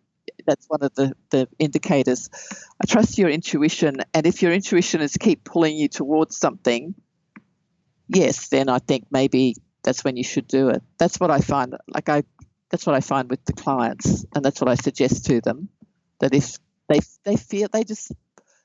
that's 0.45 0.65
one 0.67 0.81
of 0.83 0.93
the, 0.95 1.13
the 1.29 1.47
indicators. 1.59 2.29
I 2.81 2.85
trust 2.87 3.17
your 3.17 3.29
intuition, 3.29 3.97
and 4.13 4.25
if 4.25 4.41
your 4.41 4.51
intuition 4.51 5.01
is 5.01 5.15
keep 5.17 5.43
pulling 5.43 5.75
you 5.75 5.87
towards 5.87 6.37
something, 6.37 6.95
yes, 8.07 8.49
then 8.49 8.69
I 8.69 8.79
think 8.79 9.05
maybe 9.11 9.55
that's 9.83 10.03
when 10.03 10.17
you 10.17 10.23
should 10.23 10.47
do 10.47 10.69
it. 10.69 10.81
That's 10.97 11.19
what 11.19 11.31
I 11.31 11.39
find. 11.39 11.75
Like 11.87 12.09
I, 12.09 12.23
that's 12.69 12.85
what 12.85 12.95
I 12.95 13.01
find 13.01 13.29
with 13.29 13.43
the 13.45 13.53
clients, 13.53 14.25
and 14.33 14.43
that's 14.43 14.59
what 14.59 14.69
I 14.69 14.75
suggest 14.75 15.25
to 15.27 15.41
them. 15.41 15.69
That 16.19 16.33
if 16.33 16.57
they 16.87 16.99
they 17.23 17.35
feel 17.35 17.67
they 17.71 17.83
just 17.83 18.11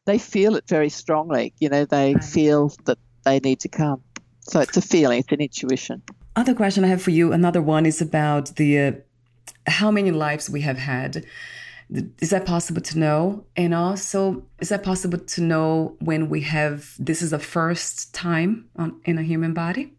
they 0.09 0.19
feel 0.19 0.57
it 0.57 0.67
very 0.67 0.89
strongly. 0.89 1.53
You 1.61 1.69
know, 1.69 1.85
they 1.85 2.15
right. 2.15 2.25
feel 2.25 2.73
that 2.87 2.99
they 3.25 3.41
need 3.41 3.61
to 3.61 3.69
come. 3.69 4.03
So 4.41 4.61
it's 4.61 4.77
a 4.77 4.81
feeling, 4.81 5.21
it's 5.21 5.33
an 5.33 5.41
intuition. 5.41 6.03
Other 6.35 6.55
question 6.55 6.83
I 6.83 6.89
have 6.89 7.03
for 7.03 7.11
you, 7.11 7.33
another 7.33 7.61
one 7.61 7.85
is 7.85 8.01
about 8.01 8.57
the 8.57 8.79
uh, 8.79 8.93
how 9.67 9.91
many 9.91 10.11
lives 10.11 10.49
we 10.49 10.63
have 10.63 10.79
had. 10.79 11.27
Is 12.21 12.31
that 12.31 12.47
possible 12.47 12.81
to 12.83 12.99
know? 12.99 13.45
And 13.55 13.75
also, 13.75 14.47
is 14.61 14.71
that 14.71 14.83
possible 14.83 15.19
to 15.19 15.41
know 15.43 15.97
when 16.01 16.31
we 16.31 16.41
have 16.43 16.95
this 16.99 17.21
is 17.23 17.31
the 17.31 17.39
first 17.39 18.15
time 18.15 18.69
on, 18.77 19.01
in 19.05 19.19
a 19.19 19.23
human 19.23 19.53
body? 19.53 19.93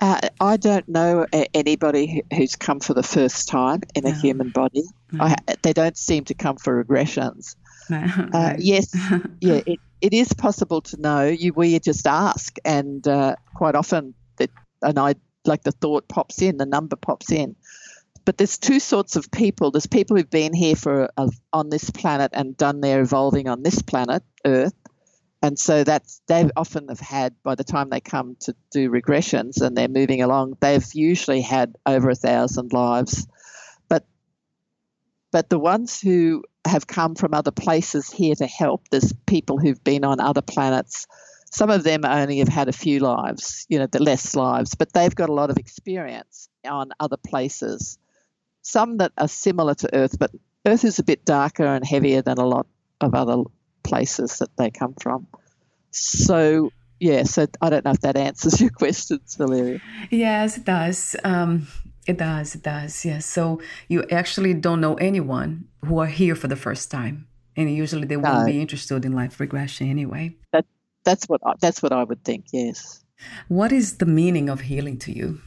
Uh, 0.00 0.20
I 0.40 0.56
don't 0.56 0.88
know 0.88 1.26
anybody 1.54 2.22
who's 2.34 2.56
come 2.56 2.80
for 2.80 2.94
the 2.94 3.02
first 3.02 3.48
time 3.48 3.80
in 3.94 4.06
a 4.06 4.12
no. 4.12 4.20
human 4.20 4.50
body. 4.50 4.84
No. 5.12 5.24
I, 5.24 5.36
they 5.62 5.72
don't 5.72 5.96
seem 5.96 6.24
to 6.24 6.34
come 6.34 6.56
for 6.56 6.84
regressions. 6.84 7.56
Uh, 8.34 8.54
yes, 8.58 8.94
yeah, 9.40 9.60
it, 9.66 9.78
it 10.00 10.12
is 10.12 10.32
possible 10.32 10.80
to 10.80 11.00
know. 11.00 11.24
You 11.24 11.52
we 11.52 11.78
just 11.78 12.06
ask, 12.06 12.56
and 12.64 13.06
uh, 13.06 13.36
quite 13.54 13.74
often, 13.74 14.14
that 14.38 14.50
and 14.82 14.98
I 14.98 15.14
like 15.44 15.62
the 15.62 15.72
thought 15.72 16.08
pops 16.08 16.42
in, 16.42 16.56
the 16.56 16.66
number 16.66 16.96
pops 16.96 17.30
in. 17.30 17.54
But 18.24 18.38
there's 18.38 18.58
two 18.58 18.80
sorts 18.80 19.14
of 19.14 19.30
people. 19.30 19.70
There's 19.70 19.86
people 19.86 20.16
who've 20.16 20.28
been 20.28 20.52
here 20.52 20.74
for 20.74 21.10
on 21.52 21.70
this 21.70 21.90
planet 21.90 22.32
and 22.34 22.56
done 22.56 22.80
their 22.80 23.00
evolving 23.02 23.48
on 23.48 23.62
this 23.62 23.82
planet, 23.82 24.24
Earth, 24.44 24.74
and 25.42 25.58
so 25.58 25.84
that's 25.84 26.20
they 26.26 26.48
often 26.56 26.88
have 26.88 27.00
had 27.00 27.34
by 27.42 27.54
the 27.54 27.64
time 27.64 27.90
they 27.90 28.00
come 28.00 28.36
to 28.40 28.54
do 28.72 28.90
regressions 28.90 29.60
and 29.60 29.76
they're 29.76 29.88
moving 29.88 30.22
along 30.22 30.56
they've 30.60 30.94
usually 30.94 31.40
had 31.40 31.76
over 31.86 32.10
a 32.10 32.14
thousand 32.14 32.72
lives 32.72 33.26
but 35.36 35.50
the 35.50 35.58
ones 35.58 36.00
who 36.00 36.42
have 36.66 36.86
come 36.86 37.14
from 37.14 37.34
other 37.34 37.50
places 37.50 38.10
here 38.10 38.34
to 38.34 38.46
help 38.46 38.88
there's 38.90 39.12
people 39.26 39.58
who've 39.58 39.84
been 39.84 40.04
on 40.04 40.18
other 40.18 40.42
planets 40.42 41.06
some 41.50 41.70
of 41.70 41.84
them 41.84 42.04
only 42.04 42.38
have 42.38 42.48
had 42.48 42.68
a 42.68 42.72
few 42.72 42.98
lives 43.00 43.66
you 43.68 43.78
know 43.78 43.86
the 43.86 44.02
less 44.02 44.34
lives 44.34 44.74
but 44.74 44.92
they've 44.92 45.14
got 45.14 45.28
a 45.28 45.34
lot 45.34 45.50
of 45.50 45.58
experience 45.58 46.48
on 46.64 46.90
other 46.98 47.18
places 47.18 47.98
some 48.62 48.96
that 48.96 49.12
are 49.18 49.28
similar 49.28 49.74
to 49.74 49.94
earth 49.94 50.18
but 50.18 50.30
earth 50.66 50.84
is 50.84 50.98
a 50.98 51.04
bit 51.04 51.24
darker 51.24 51.64
and 51.64 51.86
heavier 51.86 52.22
than 52.22 52.38
a 52.38 52.46
lot 52.46 52.66
of 53.00 53.14
other 53.14 53.44
places 53.82 54.38
that 54.38 54.54
they 54.56 54.70
come 54.70 54.94
from. 55.00 55.26
So, 55.92 56.72
yeah, 57.00 57.22
so 57.22 57.46
I 57.62 57.70
don't 57.70 57.84
know 57.84 57.92
if 57.92 58.00
that 58.00 58.16
answers 58.16 58.60
your 58.60 58.70
questions, 58.70 59.36
Valeria. 59.36 59.80
Yes, 60.10 60.58
it 60.58 60.64
does. 60.64 61.16
Um, 61.24 61.68
it 62.06 62.18
does. 62.18 62.54
It 62.54 62.62
does. 62.62 63.04
Yes. 63.04 63.26
So 63.26 63.60
you 63.88 64.04
actually 64.10 64.54
don't 64.54 64.80
know 64.80 64.94
anyone 64.94 65.66
who 65.84 65.98
are 65.98 66.06
here 66.06 66.34
for 66.34 66.48
the 66.48 66.56
first 66.56 66.90
time, 66.90 67.26
and 67.56 67.74
usually 67.74 68.06
they 68.06 68.16
won't 68.16 68.40
no. 68.40 68.46
be 68.46 68.60
interested 68.60 69.04
in 69.04 69.12
life 69.12 69.40
regression 69.40 69.88
anyway. 69.88 70.36
That 70.52 70.66
that's 71.04 71.26
what 71.26 71.40
I, 71.44 71.54
that's 71.60 71.82
what 71.82 71.92
I 71.92 72.04
would 72.04 72.24
think. 72.24 72.46
Yes. 72.52 73.04
What 73.48 73.72
is 73.72 73.98
the 73.98 74.06
meaning 74.06 74.48
of 74.48 74.60
healing 74.60 74.98
to 75.00 75.12
you? 75.12 75.40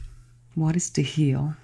What 0.54 0.76
is 0.76 0.90
to 0.90 1.02
heal? 1.02 1.54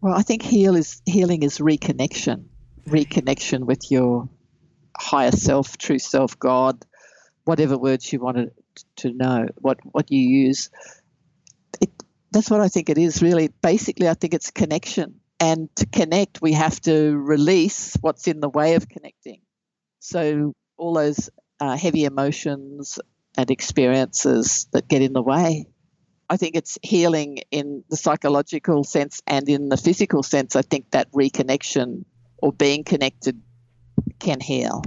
Well, 0.00 0.14
I 0.14 0.22
think 0.22 0.42
heal 0.42 0.76
is 0.76 1.00
healing 1.06 1.42
is 1.42 1.58
reconnection, 1.58 2.44
reconnection 2.88 3.64
with 3.64 3.90
your 3.90 4.28
higher 4.98 5.32
self, 5.32 5.78
true 5.78 5.98
self, 5.98 6.38
God, 6.38 6.84
whatever 7.44 7.78
words 7.78 8.12
you 8.12 8.20
wanted 8.20 8.50
to 8.96 9.12
know, 9.12 9.48
what, 9.56 9.78
what 9.92 10.10
you 10.10 10.20
use. 10.20 10.70
That's 12.32 12.50
what 12.50 12.60
I 12.60 12.68
think 12.68 12.90
it 12.90 12.98
is 12.98 13.22
really. 13.22 13.48
Basically, 13.48 14.08
I 14.08 14.14
think 14.14 14.34
it's 14.34 14.50
connection. 14.50 15.20
And 15.38 15.68
to 15.76 15.86
connect, 15.86 16.40
we 16.40 16.52
have 16.52 16.80
to 16.82 17.16
release 17.16 17.96
what's 18.00 18.26
in 18.26 18.40
the 18.40 18.48
way 18.48 18.74
of 18.74 18.88
connecting. 18.88 19.42
So, 20.00 20.54
all 20.78 20.94
those 20.94 21.30
uh, 21.60 21.76
heavy 21.76 22.04
emotions 22.04 22.98
and 23.36 23.50
experiences 23.50 24.66
that 24.72 24.88
get 24.88 25.02
in 25.02 25.12
the 25.12 25.22
way. 25.22 25.66
I 26.28 26.36
think 26.36 26.56
it's 26.56 26.78
healing 26.82 27.38
in 27.50 27.84
the 27.88 27.96
psychological 27.96 28.82
sense 28.82 29.22
and 29.26 29.48
in 29.48 29.68
the 29.68 29.76
physical 29.76 30.22
sense. 30.22 30.56
I 30.56 30.62
think 30.62 30.90
that 30.90 31.10
reconnection 31.12 32.04
or 32.38 32.52
being 32.52 32.82
connected 32.82 33.40
can 34.18 34.40
heal. 34.40 34.82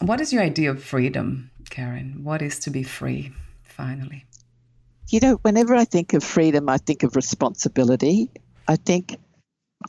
What 0.00 0.20
is 0.20 0.32
your 0.32 0.42
idea 0.42 0.70
of 0.70 0.82
freedom, 0.82 1.50
Karen? 1.70 2.20
What 2.22 2.40
is 2.40 2.58
to 2.60 2.70
be 2.70 2.82
free, 2.82 3.32
finally? 3.64 4.24
You 5.08 5.20
know, 5.20 5.34
whenever 5.42 5.74
I 5.74 5.84
think 5.84 6.12
of 6.14 6.22
freedom, 6.22 6.68
I 6.68 6.78
think 6.78 7.02
of 7.02 7.16
responsibility. 7.16 8.30
I 8.66 8.76
think 8.76 9.16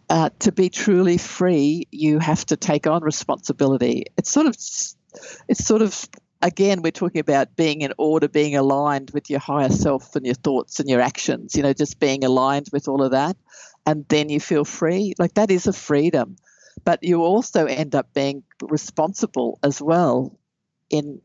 uh, 0.10 0.30
to 0.40 0.52
be 0.52 0.70
truly 0.70 1.18
free, 1.18 1.88
you 1.92 2.20
have 2.20 2.46
to 2.48 2.58
take 2.58 2.88
on 2.88 3.04
responsibility. 3.04 4.06
It's 4.18 4.32
sort 4.32 4.48
of, 4.48 4.56
it's 5.48 5.66
sort 5.66 5.82
of, 5.82 6.08
again, 6.42 6.82
we're 6.82 6.92
talking 6.92 7.20
about 7.20 7.56
being 7.56 7.82
in 7.82 7.94
order, 7.98 8.28
being 8.28 8.56
aligned 8.56 9.12
with 9.12 9.30
your 9.30 9.40
higher 9.40 9.70
self 9.70 10.16
and 10.16 10.26
your 10.26 10.36
thoughts 10.36 10.80
and 10.80 10.90
your 10.90 11.02
actions. 11.02 11.56
You 11.56 11.64
know, 11.64 11.74
just 11.74 12.00
being 12.00 12.24
aligned 12.24 12.68
with 12.72 12.88
all 12.88 13.04
of 13.04 13.12
that, 13.12 13.36
and 13.86 14.06
then 14.08 14.30
you 14.30 14.40
feel 14.40 14.64
free. 14.64 15.14
Like 15.20 15.34
that 15.34 15.52
is 15.52 15.68
a 15.68 15.74
freedom 15.74 16.38
but 16.84 17.04
you 17.04 17.22
also 17.22 17.66
end 17.66 17.96
up 17.96 18.14
being 18.14 18.44
responsible 18.62 19.60
as 19.64 19.82
well 19.82 20.38
in 20.90 21.22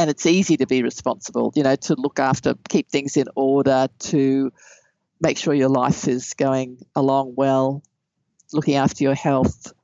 and 0.00 0.08
it's 0.08 0.24
easy 0.24 0.56
to 0.56 0.66
be 0.66 0.82
responsible, 0.82 1.52
you 1.54 1.62
know, 1.62 1.76
to 1.76 1.94
look 1.94 2.18
after, 2.18 2.54
keep 2.70 2.88
things 2.88 3.18
in 3.18 3.26
order, 3.36 3.86
to 3.98 4.50
make 5.20 5.36
sure 5.36 5.52
your 5.52 5.68
life 5.68 6.08
is 6.08 6.32
going 6.32 6.78
along 6.96 7.34
well, 7.36 7.82
looking 8.50 8.76
after 8.76 9.04
your 9.04 9.14
health. 9.14 9.74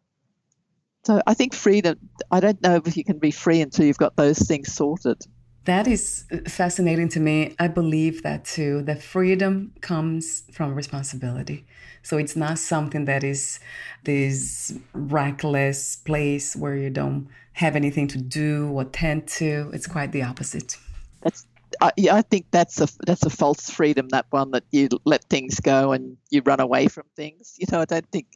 So 1.04 1.20
I 1.26 1.34
think 1.34 1.52
freedom, 1.52 1.98
I 2.30 2.40
don't 2.40 2.62
know 2.62 2.80
if 2.82 2.96
you 2.96 3.04
can 3.04 3.18
be 3.18 3.30
free 3.30 3.60
until 3.60 3.84
you've 3.84 3.98
got 3.98 4.16
those 4.16 4.38
things 4.38 4.72
sorted. 4.72 5.18
That 5.66 5.86
is 5.88 6.24
fascinating 6.46 7.08
to 7.10 7.20
me. 7.20 7.54
I 7.58 7.68
believe 7.68 8.22
that 8.22 8.44
too. 8.44 8.82
That 8.82 9.02
freedom 9.02 9.72
comes 9.80 10.44
from 10.52 10.74
responsibility. 10.74 11.66
So 12.02 12.18
it's 12.18 12.36
not 12.36 12.58
something 12.58 13.04
that 13.06 13.24
is 13.24 13.58
this 14.04 14.72
reckless 14.92 15.96
place 15.96 16.54
where 16.54 16.76
you 16.76 16.88
don't 16.88 17.28
have 17.54 17.74
anything 17.74 18.06
to 18.08 18.18
do 18.18 18.70
or 18.70 18.84
tend 18.84 19.26
to. 19.26 19.70
It's 19.72 19.88
quite 19.88 20.12
the 20.12 20.22
opposite. 20.22 20.76
That's 21.22 21.46
I, 21.80 21.90
yeah, 21.96 22.14
I 22.14 22.22
think 22.22 22.46
that's 22.52 22.80
a 22.80 22.88
that's 23.04 23.24
a 23.24 23.30
false 23.30 23.68
freedom. 23.68 24.08
That 24.10 24.26
one 24.30 24.52
that 24.52 24.64
you 24.70 24.88
let 25.04 25.24
things 25.24 25.60
go 25.60 25.92
and 25.92 26.16
you 26.30 26.42
run 26.44 26.60
away 26.60 26.86
from 26.86 27.04
things. 27.16 27.56
You 27.58 27.66
know, 27.70 27.80
I 27.80 27.84
don't 27.84 28.06
think 28.12 28.26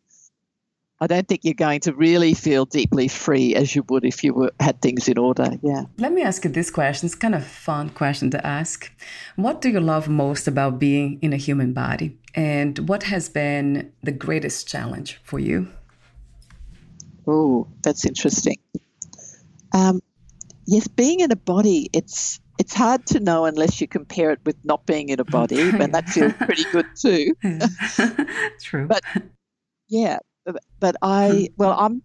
I 1.03 1.07
don't 1.07 1.27
think 1.27 1.45
you're 1.45 1.55
going 1.55 1.81
to 1.81 1.95
really 1.95 2.35
feel 2.35 2.67
deeply 2.67 3.09
free 3.09 3.55
as 3.55 3.75
you 3.75 3.83
would 3.89 4.05
if 4.05 4.23
you 4.23 4.35
were, 4.35 4.53
had 4.61 4.83
things 4.83 5.09
in 5.09 5.17
order. 5.17 5.53
Yeah. 5.63 5.85
Let 5.97 6.13
me 6.13 6.23
ask 6.23 6.45
you 6.45 6.51
this 6.51 6.71
question. 6.71 7.07
It's 7.07 7.15
kind 7.15 7.35
of 7.35 7.41
a 7.41 7.45
fun 7.45 7.89
question 7.91 8.31
to 8.33 8.47
ask. 8.47 8.93
What 9.37 9.63
do 9.63 9.71
you 9.71 9.81
love 9.81 10.09
most 10.11 10.47
about 10.47 10.79
being 10.79 11.19
in 11.23 11.33
a 11.33 11.39
human 11.39 11.73
body? 11.73 12.19
And 12.35 12.79
what 12.81 13.05
has 13.05 13.31
been 13.31 13.93
the 14.03 14.13
greatest 14.13 14.69
challenge 14.69 15.19
for 15.25 15.39
you? 15.39 15.69
Oh, 17.27 17.67
that's 17.83 18.05
interesting. 18.05 18.59
Um, 19.73 20.01
yes, 20.67 20.87
being 20.87 21.21
in 21.21 21.33
a 21.33 21.37
body, 21.37 21.89
it's 21.93 22.41
it's 22.59 22.75
hard 22.75 23.07
to 23.07 23.21
know 23.21 23.47
unless 23.47 23.81
you 23.81 23.89
compare 23.89 24.33
it 24.33 24.41
with 24.45 24.57
not 24.65 24.85
being 24.85 25.09
in 25.09 25.19
a 25.19 25.25
body, 25.25 25.61
and 25.61 25.95
that 25.95 26.09
feels 26.11 26.35
pretty 26.35 26.65
good 26.73 26.87
too. 26.95 27.35
True. 28.61 28.87
But 28.87 29.03
yeah, 29.89 30.19
but 30.45 30.97
I 31.03 31.49
well, 31.57 31.77
I'm 31.79 32.03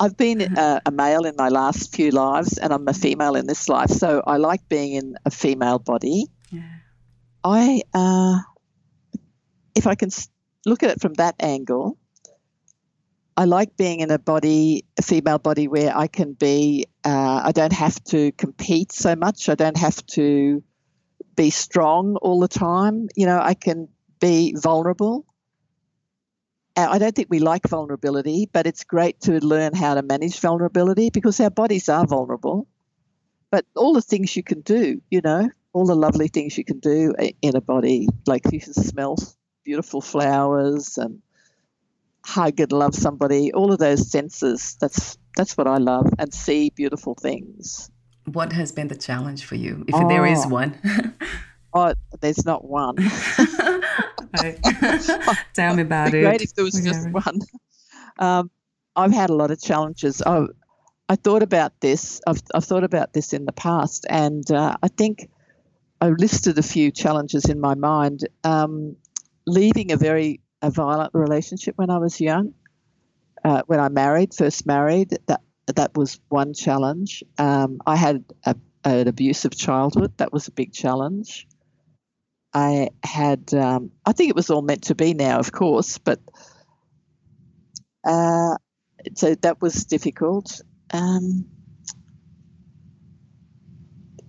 I've 0.00 0.16
been 0.16 0.56
a, 0.56 0.80
a, 0.86 0.90
male 0.92 1.24
in 1.24 1.34
my 1.36 1.48
last 1.48 1.94
few 1.94 2.10
lives, 2.10 2.56
and 2.56 2.72
I'm 2.72 2.86
a 2.86 2.94
female 2.94 3.34
in 3.34 3.46
this 3.46 3.68
life, 3.68 3.90
so 3.90 4.22
I 4.24 4.36
like 4.36 4.68
being 4.68 4.92
in 4.92 5.16
a 5.24 5.30
female 5.30 5.80
body. 5.80 6.26
Yeah. 6.50 6.62
I 7.42 7.82
uh, 7.94 8.38
if 9.74 9.86
I 9.86 9.94
can 9.94 10.10
look 10.66 10.82
at 10.82 10.90
it 10.90 11.00
from 11.00 11.14
that 11.14 11.34
angle, 11.40 11.98
I 13.36 13.44
like 13.44 13.76
being 13.76 14.00
in 14.00 14.10
a 14.10 14.18
body, 14.18 14.84
a 14.98 15.02
female 15.02 15.38
body, 15.38 15.68
where 15.68 15.96
I 15.96 16.06
can 16.06 16.32
be. 16.32 16.86
Uh, 17.04 17.42
I 17.44 17.52
don't 17.52 17.72
have 17.72 18.02
to 18.04 18.32
compete 18.32 18.92
so 18.92 19.16
much. 19.16 19.48
I 19.48 19.54
don't 19.54 19.76
have 19.76 20.04
to 20.18 20.62
be 21.34 21.50
strong 21.50 22.16
all 22.16 22.40
the 22.40 22.48
time. 22.48 23.08
You 23.16 23.26
know, 23.26 23.40
I 23.40 23.54
can 23.54 23.88
be 24.20 24.54
vulnerable. 24.56 25.24
Uh, 26.78 26.86
I 26.92 26.98
don't 26.98 27.12
think 27.12 27.26
we 27.28 27.40
like 27.40 27.66
vulnerability, 27.68 28.48
but 28.52 28.64
it's 28.64 28.84
great 28.84 29.20
to 29.22 29.44
learn 29.44 29.74
how 29.74 29.94
to 29.94 30.02
manage 30.02 30.38
vulnerability 30.38 31.10
because 31.10 31.40
our 31.40 31.50
bodies 31.50 31.88
are 31.88 32.06
vulnerable. 32.06 32.68
But 33.50 33.64
all 33.74 33.94
the 33.94 34.00
things 34.00 34.36
you 34.36 34.44
can 34.44 34.60
do, 34.60 35.02
you 35.10 35.20
know, 35.20 35.50
all 35.72 35.86
the 35.86 35.96
lovely 35.96 36.28
things 36.28 36.56
you 36.56 36.64
can 36.64 36.78
do 36.78 37.16
in 37.42 37.56
a 37.56 37.60
body, 37.60 38.06
like 38.28 38.42
you 38.52 38.60
can 38.60 38.74
smell 38.74 39.16
beautiful 39.64 40.00
flowers 40.00 40.98
and 40.98 41.20
hug 42.24 42.60
and 42.60 42.70
love 42.70 42.94
somebody, 42.94 43.52
all 43.52 43.72
of 43.72 43.80
those 43.80 44.08
senses. 44.08 44.76
That's 44.80 45.18
that's 45.36 45.56
what 45.56 45.66
I 45.66 45.78
love, 45.78 46.06
and 46.16 46.32
see 46.32 46.70
beautiful 46.70 47.16
things. 47.16 47.90
What 48.26 48.52
has 48.52 48.70
been 48.70 48.86
the 48.86 48.94
challenge 48.94 49.44
for 49.44 49.56
you, 49.56 49.84
if 49.88 49.96
oh. 49.96 50.06
there 50.06 50.26
is 50.26 50.46
one? 50.46 50.78
oh, 51.74 51.94
there's 52.20 52.44
not 52.44 52.64
one. 52.64 52.98
Tell 55.54 55.74
me 55.74 55.82
about 55.82 56.14
it. 56.14 56.22
Great 56.22 56.42
if 56.42 56.54
there 56.54 56.64
was 56.64 56.80
just 56.80 57.10
one. 57.10 57.40
Um, 58.18 58.50
I've 58.96 59.12
had 59.12 59.30
a 59.30 59.34
lot 59.34 59.50
of 59.50 59.60
challenges. 59.60 60.22
I, 60.22 60.46
I 61.08 61.16
thought 61.16 61.42
about 61.42 61.80
this. 61.80 62.20
I've, 62.26 62.42
I've 62.54 62.64
thought 62.64 62.84
about 62.84 63.12
this 63.12 63.32
in 63.32 63.44
the 63.44 63.52
past, 63.52 64.06
and 64.08 64.48
uh, 64.50 64.76
I 64.82 64.88
think 64.88 65.30
I 66.00 66.08
listed 66.10 66.58
a 66.58 66.62
few 66.62 66.90
challenges 66.90 67.46
in 67.46 67.60
my 67.60 67.74
mind. 67.74 68.28
Um, 68.44 68.96
leaving 69.46 69.92
a 69.92 69.96
very 69.96 70.40
a 70.60 70.70
violent 70.70 71.10
relationship 71.14 71.76
when 71.78 71.90
I 71.90 71.98
was 71.98 72.20
young. 72.20 72.54
Uh, 73.44 73.62
when 73.66 73.80
I 73.80 73.88
married, 73.88 74.34
first 74.34 74.66
married, 74.66 75.16
that 75.26 75.40
that 75.66 75.96
was 75.96 76.20
one 76.28 76.54
challenge. 76.54 77.22
Um, 77.38 77.80
I 77.86 77.96
had 77.96 78.24
a, 78.44 78.56
an 78.84 79.08
abusive 79.08 79.56
childhood. 79.56 80.12
That 80.18 80.32
was 80.32 80.48
a 80.48 80.52
big 80.52 80.72
challenge. 80.72 81.46
I 82.54 82.90
had, 83.02 83.52
um, 83.54 83.90
I 84.04 84.12
think 84.12 84.30
it 84.30 84.36
was 84.36 84.50
all 84.50 84.62
meant 84.62 84.84
to 84.84 84.94
be 84.94 85.14
now, 85.14 85.38
of 85.38 85.52
course, 85.52 85.98
but 85.98 86.20
uh, 88.04 88.56
so 89.14 89.34
that 89.36 89.60
was 89.60 89.84
difficult. 89.84 90.60
Um, 90.92 91.46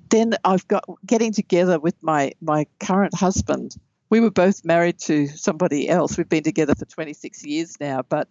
then 0.09 0.33
I've 0.43 0.67
got 0.67 0.85
getting 1.05 1.33
together 1.33 1.79
with 1.79 1.95
my 2.01 2.33
my 2.41 2.65
current 2.79 3.13
husband 3.13 3.75
we 4.09 4.19
were 4.19 4.31
both 4.31 4.65
married 4.65 4.99
to 4.99 5.27
somebody 5.27 5.87
else. 5.87 6.17
We've 6.17 6.27
been 6.29 6.43
together 6.43 6.75
for 6.75 6.85
26 6.85 7.45
years 7.45 7.79
now, 7.79 8.01
but 8.01 8.27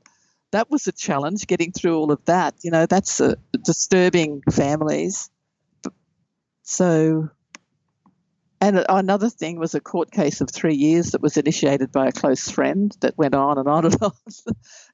that 0.50 0.70
was 0.70 0.86
a 0.86 0.92
challenge 0.92 1.46
getting 1.46 1.72
through 1.72 1.96
all 1.96 2.10
of 2.10 2.24
that. 2.24 2.54
You 2.62 2.70
know, 2.70 2.86
that's 2.86 3.20
a, 3.20 3.36
disturbing 3.62 4.42
families. 4.50 5.30
So, 6.62 7.30
and 8.60 8.84
another 8.88 9.30
thing 9.30 9.58
was 9.58 9.74
a 9.74 9.80
court 9.80 10.10
case 10.10 10.40
of 10.40 10.50
three 10.50 10.74
years 10.74 11.12
that 11.12 11.22
was 11.22 11.36
initiated 11.36 11.92
by 11.92 12.08
a 12.08 12.12
close 12.12 12.50
friend 12.50 12.96
that 13.00 13.16
went 13.16 13.34
on 13.34 13.58
and 13.58 13.68
on 13.68 13.84
and 13.86 13.96
on. 14.02 14.12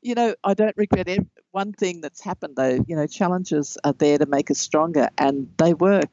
you 0.02 0.14
know, 0.14 0.34
I 0.44 0.54
don't 0.54 0.76
regret 0.76 1.08
it. 1.08 1.26
One 1.50 1.72
thing 1.72 2.00
that's 2.00 2.22
happened 2.22 2.56
though, 2.56 2.84
you 2.86 2.96
know, 2.96 3.06
challenges 3.06 3.78
are 3.82 3.94
there 3.94 4.18
to 4.18 4.26
make 4.26 4.50
us 4.50 4.58
stronger 4.58 5.08
and 5.16 5.48
they 5.58 5.74
work 5.74 6.10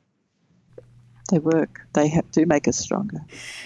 they 1.32 1.40
work. 1.40 1.88
They 1.94 2.10
have, 2.10 2.30
do 2.32 2.46
make 2.46 2.68
us 2.68 2.78
stronger. 2.78 3.22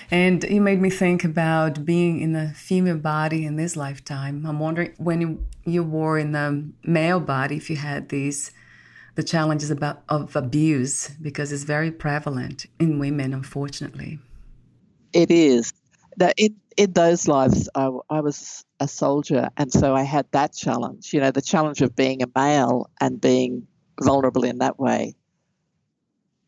And 0.10 0.44
you 0.44 0.62
made 0.62 0.80
me 0.80 0.90
think 0.90 1.24
about 1.24 1.84
being 1.84 2.22
in 2.22 2.36
a 2.36 2.54
female 2.54 2.98
body 2.98 3.46
in 3.46 3.56
this 3.58 3.76
lifetime. 3.76 4.46
I'm 4.46 4.60
wondering 4.60 4.94
when 4.98 5.20
you, 5.20 5.46
you 5.66 5.84
were 5.84 6.18
in 6.18 6.36
a 6.36 6.64
male 6.84 7.20
body, 7.20 7.58
if 7.58 7.70
you 7.70 7.76
had 7.76 8.10
these 8.10 8.52
the 9.16 9.24
challenges 9.24 9.72
about 9.72 10.04
of 10.10 10.36
abuse 10.36 11.10
because 11.22 11.52
it's 11.52 11.64
very 11.64 11.92
prevalent 11.92 12.66
in 12.80 13.00
women, 13.00 13.34
unfortunately. 13.34 14.20
It 15.14 15.32
is. 15.32 15.74
In 16.38 16.56
in 16.78 16.94
those 16.94 17.28
lives, 17.28 17.70
I, 17.76 17.90
I 18.10 18.22
was 18.22 18.66
a 18.80 18.88
soldier, 18.88 19.50
and 19.58 19.72
so 19.72 19.96
I 19.96 20.04
had 20.04 20.26
that 20.32 20.54
challenge. 20.54 21.14
You 21.14 21.22
know, 21.22 21.32
the 21.32 21.42
challenge 21.42 21.82
of 21.82 21.96
being 21.96 22.22
a 22.24 22.28
male 22.36 22.90
and 23.00 23.20
being 23.20 23.68
vulnerable 24.02 24.44
in 24.44 24.60
that 24.60 24.78
way 24.80 25.16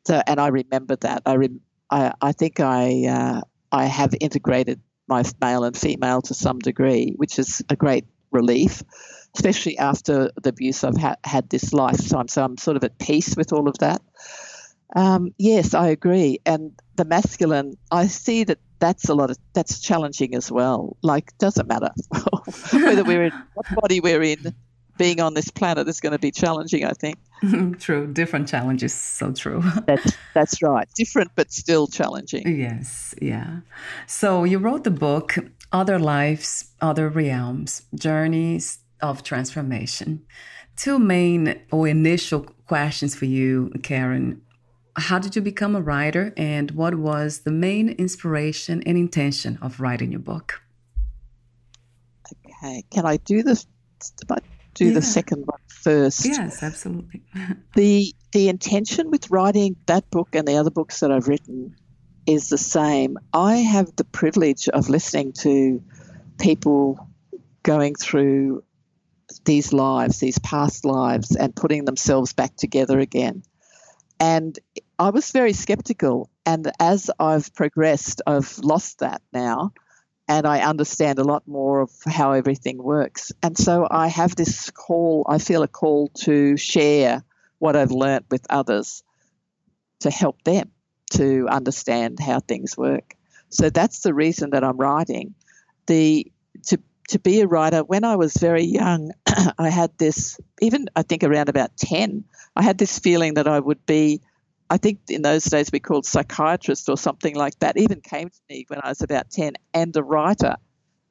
so, 0.08 0.22
and 0.26 0.40
I 0.40 0.48
remember 0.48 0.96
that. 0.96 1.24
I, 1.26 1.36
rem, 1.36 1.60
I, 1.92 2.14
I 2.22 2.32
think 2.32 2.62
I, 2.62 3.08
uh, 3.08 3.42
I 3.74 3.86
have 3.86 4.16
integrated 4.22 4.80
my 5.10 5.24
male 5.42 5.66
and 5.66 5.76
female 5.76 6.22
to 6.22 6.34
some 6.34 6.60
degree, 6.60 7.14
which 7.18 7.38
is 7.38 7.62
a 7.70 7.76
great 7.76 8.06
relief, 8.32 8.84
especially 9.36 9.78
after 9.78 10.32
the 10.42 10.50
abuse 10.50 10.84
I've 10.84 10.98
ha- 10.98 11.16
had 11.24 11.50
this 11.50 11.74
lifetime. 11.74 12.28
So 12.28 12.44
I'm 12.44 12.58
sort 12.58 12.78
of 12.78 12.84
at 12.84 12.98
peace 12.98 13.36
with 13.36 13.54
all 13.54 13.68
of 13.68 13.78
that. 13.80 14.02
Um, 14.96 15.34
yes, 15.38 15.74
I 15.74 15.90
agree. 15.90 16.40
And 16.46 16.72
the 16.96 17.06
masculine, 17.06 17.78
I 17.92 18.08
see 18.08 18.44
that 18.46 18.60
that's 18.80 19.10
a 19.10 19.16
lot 19.16 19.30
of 19.30 19.38
that's 19.54 19.80
challenging 19.80 20.36
as 20.36 20.52
well. 20.52 20.98
Like, 21.02 21.38
doesn't 21.38 21.68
matter 21.68 21.92
whether 22.72 23.04
we're 23.04 23.26
in 23.26 23.34
what 23.54 23.66
body 23.76 24.00
we're 24.00 24.24
in 24.24 24.54
being 24.98 25.22
on 25.22 25.34
this 25.34 25.50
planet 25.50 25.88
is 25.88 26.00
going 26.00 26.14
to 26.14 26.20
be 26.20 26.32
challenging, 26.32 26.84
I 26.84 26.92
think. 26.92 27.18
true. 27.80 28.08
Different 28.08 28.48
challenges. 28.48 28.94
So 28.94 29.32
true. 29.32 29.64
that's, 29.88 30.18
that's 30.34 30.62
right. 30.62 30.88
Different, 30.96 31.32
but 31.36 31.52
still 31.52 31.88
challenging. 31.88 32.60
Yes. 32.60 33.14
Yeah. 33.22 33.60
So 34.08 34.44
you 34.44 34.58
wrote 34.58 34.84
the 34.84 34.92
book, 34.92 35.38
Other 35.72 36.00
Lives, 36.00 36.72
Other 36.82 37.10
Realms 37.10 37.84
Journeys 37.94 38.80
of 39.02 39.24
Transformation. 39.24 40.26
Two 40.76 41.00
main 41.00 41.60
or 41.72 41.88
initial 41.88 42.42
questions 42.68 43.16
for 43.16 43.26
you, 43.26 43.72
Karen. 43.84 44.42
How 44.96 45.20
did 45.20 45.36
you 45.36 45.42
become 45.42 45.76
a 45.76 45.82
writer, 45.82 46.34
and 46.38 46.72
what 46.72 46.96
was 46.96 47.40
the 47.40 47.52
main 47.52 47.90
inspiration 47.90 48.82
and 48.86 48.98
intention 48.98 49.60
of 49.62 49.80
writing 49.80 50.12
your 50.12 50.22
book? 50.22 50.62
Okay, 52.64 52.84
can 52.90 53.06
I 53.06 53.18
do 53.18 53.44
this? 53.44 53.68
do 54.78 54.86
yeah. 54.86 54.94
the 54.94 55.02
second 55.02 55.44
one 55.46 55.60
first. 55.68 56.26
Yes, 56.26 56.62
absolutely. 56.62 57.24
the 57.76 58.14
the 58.32 58.48
intention 58.48 59.10
with 59.10 59.30
writing 59.32 59.76
that 59.88 60.10
book 60.12 60.30
and 60.34 60.48
the 60.48 60.56
other 60.56 60.70
books 60.70 61.00
that 61.00 61.12
I've 61.12 61.28
written 61.28 61.76
is 62.28 62.50
the 62.50 62.58
same. 62.58 63.18
I 63.34 63.56
have 63.58 63.96
the 63.96 64.04
privilege 64.04 64.70
of 64.70 64.90
listening 64.90 65.34
to 65.40 65.82
people 66.40 67.08
going 67.64 67.96
through 67.96 68.64
these 69.46 69.74
lives, 69.74 70.20
these 70.20 70.40
past 70.40 70.86
lives, 70.86 71.36
and 71.36 71.56
putting 71.56 71.86
themselves 71.86 72.34
back 72.34 72.56
together 72.56 73.00
again. 73.00 73.44
And 74.20 74.58
I 74.98 75.10
was 75.10 75.32
very 75.32 75.54
skeptical. 75.54 76.30
And 76.46 76.72
as 76.80 77.10
I've 77.20 77.54
progressed, 77.54 78.22
I've 78.26 78.58
lost 78.60 79.00
that 79.00 79.22
now. 79.34 79.74
And 80.30 80.46
I 80.46 80.60
understand 80.62 81.20
a 81.20 81.24
lot 81.24 81.48
more 81.48 81.82
of 81.82 81.92
how 82.06 82.34
everything 82.34 82.78
works. 82.78 83.32
And 83.42 83.58
so 83.58 83.88
I 83.90 84.08
have 84.08 84.36
this 84.36 84.70
call, 84.72 85.26
I 85.30 85.38
feel 85.38 85.64
a 85.64 85.68
call 85.68 86.10
to 86.26 86.58
share 86.58 87.24
what 87.60 87.76
I've 87.76 87.92
learnt 87.92 88.26
with 88.30 88.46
others 88.50 89.04
to 90.02 90.12
help 90.12 90.44
them 90.44 90.72
to 91.12 91.48
understand 91.50 92.20
how 92.20 92.40
things 92.40 92.78
work. 92.78 93.16
So 93.50 93.70
that's 93.70 94.02
the 94.02 94.14
reason 94.14 94.50
that 94.50 94.64
I'm 94.64 94.78
writing. 94.78 95.34
The 95.86 96.30
to 96.68 96.80
to 97.08 97.20
be 97.20 97.42
a 97.42 97.48
writer 97.48 97.84
when 97.84 98.04
I 98.04 98.16
was 98.16 98.34
very 98.34 98.64
young, 98.64 99.12
I 99.58 99.70
had 99.70 99.98
this 99.98 100.40
even 100.62 100.90
I 100.96 101.04
think 101.04 101.24
around 101.24 101.50
about 101.50 101.76
10, 101.78 102.24
I 102.56 102.64
had 102.64 102.78
this 102.78 103.00
feeling 103.00 103.36
that 103.36 103.48
I 103.48 103.60
would 103.60 103.86
be 103.86 104.22
I 104.70 104.78
think 104.78 105.00
in 105.10 105.22
those 105.22 105.46
days 105.46 105.72
we 105.72 105.80
called 105.80 106.06
psychiatrist 106.06 106.90
or 106.90 106.98
something 106.98 107.36
like 107.36 107.58
that 107.60 107.78
even 107.78 108.02
came 108.02 108.30
to 108.30 108.40
me 108.50 108.66
when 108.68 108.82
I 108.84 108.90
was 108.90 109.02
about 109.02 109.30
10 109.32 109.54
and 109.74 109.96
a 109.96 110.04
writer. 110.04 110.56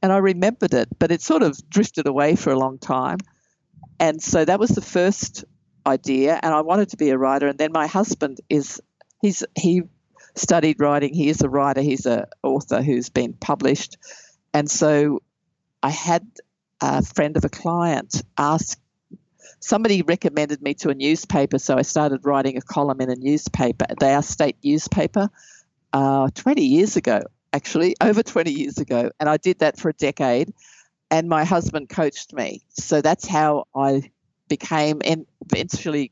And 0.03 0.13
I 0.13 0.19
remembered 0.19 0.75
it, 0.75 0.89
but 0.99 1.11
it 1.11 1.23
sort 1.23 1.43
of 1.43 1.59
drifted 1.71 2.07
away 2.07 2.37
for 2.37 2.53
a 2.53 2.59
long 2.59 2.79
time. 2.79 3.17
And 3.99 4.23
so 4.23 4.45
that 4.45 4.61
was 4.61 4.71
the 4.71 4.83
first 4.83 5.47
idea 5.87 6.39
and 6.43 6.53
I 6.53 6.61
wanted 6.61 6.91
to 6.91 6.97
be 6.97 7.11
a 7.11 7.19
writer 7.19 7.47
and 7.47 7.59
then 7.59 7.73
my 7.73 7.87
husband 7.87 8.41
is 8.51 8.81
he's 9.23 9.45
he 9.57 9.85
studied 10.35 10.81
writing. 10.81 11.15
He 11.15 11.29
is 11.29 11.41
a 11.41 11.49
writer. 11.49 11.81
He's 11.81 12.05
an 12.05 12.27
author 12.43 12.83
who's 12.83 13.09
been 13.09 13.33
published. 13.33 13.97
And 14.53 14.71
so 14.71 15.23
I 15.87 15.91
had 15.91 16.27
a 16.81 17.01
friend 17.05 17.37
of 17.37 17.45
a 17.45 17.49
client 17.49 18.23
ask, 18.37 18.77
somebody 19.61 20.03
recommended 20.03 20.61
me 20.61 20.75
to 20.75 20.89
a 20.89 20.95
newspaper. 20.95 21.61
So 21.61 21.77
I 21.77 21.83
started 21.83 22.27
writing 22.27 22.57
a 22.57 22.61
column 22.61 23.01
in 23.01 23.09
a 23.09 23.15
newspaper, 23.15 23.87
they 24.01 24.13
are 24.13 24.23
state 24.23 24.57
newspaper, 24.65 25.31
uh, 25.93 26.29
20 26.35 26.65
years 26.65 26.97
ago, 26.97 27.21
actually, 27.53 27.95
over 28.01 28.25
20 28.25 28.51
years 28.51 28.79
ago. 28.79 29.13
And 29.21 29.29
I 29.29 29.37
did 29.37 29.61
that 29.61 29.79
for 29.79 29.91
a 29.91 29.93
decade. 29.93 30.53
And 31.09 31.29
my 31.29 31.45
husband 31.45 31.89
coached 31.89 32.33
me. 32.33 32.63
So 32.71 33.01
that's 33.01 33.29
how 33.29 33.69
I 33.73 34.11
became, 34.49 35.03
and 35.05 35.25
eventually, 35.49 36.11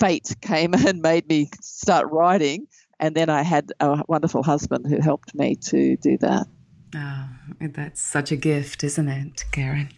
fate 0.00 0.34
came 0.40 0.72
and 0.88 1.02
made 1.02 1.28
me 1.28 1.50
start 1.60 2.10
writing 2.10 2.66
and 2.98 3.14
then 3.14 3.28
I 3.28 3.42
had 3.42 3.72
a 3.80 4.02
wonderful 4.08 4.42
husband 4.42 4.86
who 4.86 5.00
helped 5.00 5.34
me 5.34 5.56
to 5.56 5.96
do 5.96 6.16
that. 6.18 6.46
Oh, 6.94 7.28
that's 7.60 8.00
such 8.00 8.32
a 8.32 8.36
gift, 8.36 8.84
isn't 8.84 9.08
it, 9.08 9.44
Karen? 9.52 9.88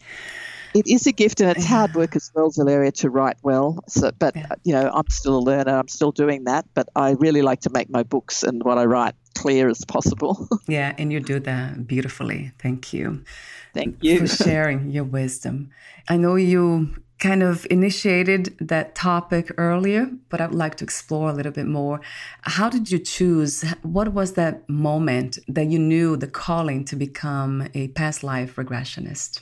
It 0.75 0.87
is 0.87 1.07
a 1.07 1.13
gift, 1.13 1.41
and 1.41 1.51
it's 1.51 1.65
yeah. 1.65 1.77
hard 1.77 1.95
work 1.95 2.17
as 2.17 2.31
well, 2.35 2.51
Valeria, 2.51 2.93
to 2.93 3.09
write 3.09 3.39
well. 3.43 3.83
So, 3.89 4.11
but 4.19 4.37
yeah. 4.37 4.47
you 4.63 4.73
know, 4.73 4.91
I'm 4.93 5.09
still 5.09 5.39
a 5.39 5.41
learner. 5.41 5.79
I'm 5.79 5.89
still 5.89 6.13
doing 6.13 6.45
that, 6.45 6.67
but 6.75 6.89
I 6.95 7.13
really 7.13 7.43
like 7.43 7.61
to 7.61 7.71
make 7.71 7.89
my 7.89 8.03
books 8.03 8.43
and 8.43 8.63
what 8.63 8.77
I 8.77 8.85
write 8.85 9.15
clear 9.35 9.69
as 9.69 9.85
possible. 9.87 10.49
yeah, 10.67 10.95
and 10.99 11.13
you 11.13 11.21
do 11.21 11.41
that 11.41 11.87
beautifully. 11.87 12.53
Thank 12.59 12.93
you. 12.93 13.25
Thank 13.73 14.03
you 14.03 14.19
for 14.21 14.27
sharing 14.27 14.91
your 14.91 15.05
wisdom. 15.05 15.71
I 16.09 16.17
know 16.17 16.37
you 16.37 16.95
kind 17.19 17.43
of 17.43 17.67
initiated 17.71 18.57
that 18.61 18.95
topic 18.95 19.51
earlier, 19.57 20.11
but 20.29 20.41
I 20.41 20.47
would 20.47 20.55
like 20.55 20.75
to 20.77 20.85
explore 20.85 21.31
a 21.31 21.33
little 21.33 21.53
bit 21.53 21.67
more. 21.67 22.01
How 22.43 22.69
did 22.69 22.91
you 22.91 22.99
choose? 22.99 23.63
What 23.83 24.13
was 24.13 24.35
that 24.35 24.69
moment 24.69 25.39
that 25.49 25.67
you 25.67 25.79
knew 25.79 26.17
the 26.17 26.27
calling 26.27 26.85
to 26.87 26.97
become 26.97 27.69
a 27.75 27.89
past 27.89 28.23
life 28.23 28.57
regressionist? 28.57 29.41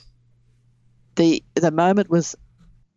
The 1.15 1.43
the 1.55 1.71
moment 1.71 2.09
was 2.09 2.35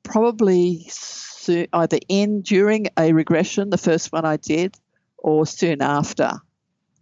probably 0.05 0.87
soon, 0.91 1.67
either 1.73 1.99
in 2.09 2.43
during 2.43 2.89
a 2.97 3.13
regression, 3.13 3.71
the 3.71 3.79
first 3.79 4.13
one 4.13 4.25
I 4.25 4.37
did, 4.37 4.77
or 5.19 5.47
soon 5.47 5.83
after. 5.83 6.41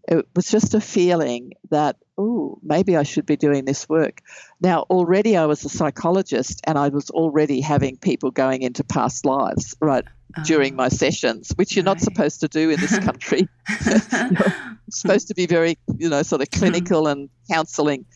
It 0.08 0.26
was 0.34 0.48
just 0.50 0.74
a 0.74 0.80
feeling 0.80 1.52
that 1.70 1.96
oh, 2.18 2.58
maybe 2.62 2.96
I 2.96 3.02
should 3.02 3.26
be 3.26 3.36
doing 3.36 3.64
this 3.64 3.88
work. 3.88 4.22
Now, 4.60 4.82
already 4.82 5.36
I 5.36 5.46
was 5.46 5.64
a 5.64 5.68
psychologist 5.68 6.60
and 6.64 6.78
I 6.78 6.88
was 6.88 7.10
already 7.10 7.60
having 7.60 7.96
people 7.96 8.30
going 8.30 8.62
into 8.62 8.84
past 8.84 9.24
lives, 9.24 9.76
right, 9.80 10.04
during 10.44 10.74
ah. 10.74 10.76
my 10.76 10.88
sessions, 10.88 11.52
which 11.56 11.76
you're 11.76 11.84
right. 11.84 11.92
not 11.92 12.00
supposed 12.00 12.40
to 12.40 12.48
do 12.48 12.70
in 12.70 12.80
this 12.80 12.98
country. 12.98 13.48
supposed 14.90 15.28
to 15.28 15.34
be 15.34 15.46
very, 15.46 15.78
you 15.98 16.08
know, 16.08 16.22
sort 16.22 16.42
of 16.42 16.50
clinical 16.50 17.06
and 17.06 17.28
counseling. 17.50 18.06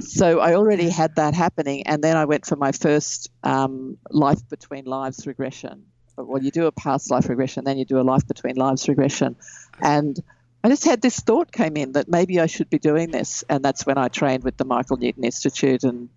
So 0.00 0.40
I 0.40 0.54
already 0.54 0.88
had 0.88 1.14
that 1.16 1.34
happening. 1.34 1.86
And 1.86 2.02
then 2.02 2.16
I 2.16 2.24
went 2.24 2.44
for 2.44 2.56
my 2.56 2.72
first 2.72 3.30
um, 3.44 3.98
life 4.10 4.40
between 4.48 4.84
lives 4.84 5.26
regression. 5.26 5.84
Well, 6.16 6.42
you 6.42 6.50
do 6.50 6.66
a 6.66 6.72
past 6.72 7.10
life 7.10 7.28
regression, 7.28 7.64
then 7.64 7.78
you 7.78 7.84
do 7.84 8.00
a 8.00 8.02
life 8.02 8.26
between 8.26 8.56
lives 8.56 8.88
regression. 8.88 9.36
And 9.80 10.18
I 10.66 10.68
just 10.68 10.84
had 10.84 11.00
this 11.00 11.20
thought 11.20 11.52
came 11.52 11.76
in 11.76 11.92
that 11.92 12.08
maybe 12.08 12.40
I 12.40 12.46
should 12.46 12.68
be 12.68 12.80
doing 12.80 13.12
this, 13.12 13.44
and 13.48 13.64
that's 13.64 13.86
when 13.86 13.98
I 13.98 14.08
trained 14.08 14.42
with 14.42 14.56
the 14.56 14.64
Michael 14.64 14.96
Newton 14.96 15.22
Institute, 15.22 15.84
and 15.84 16.08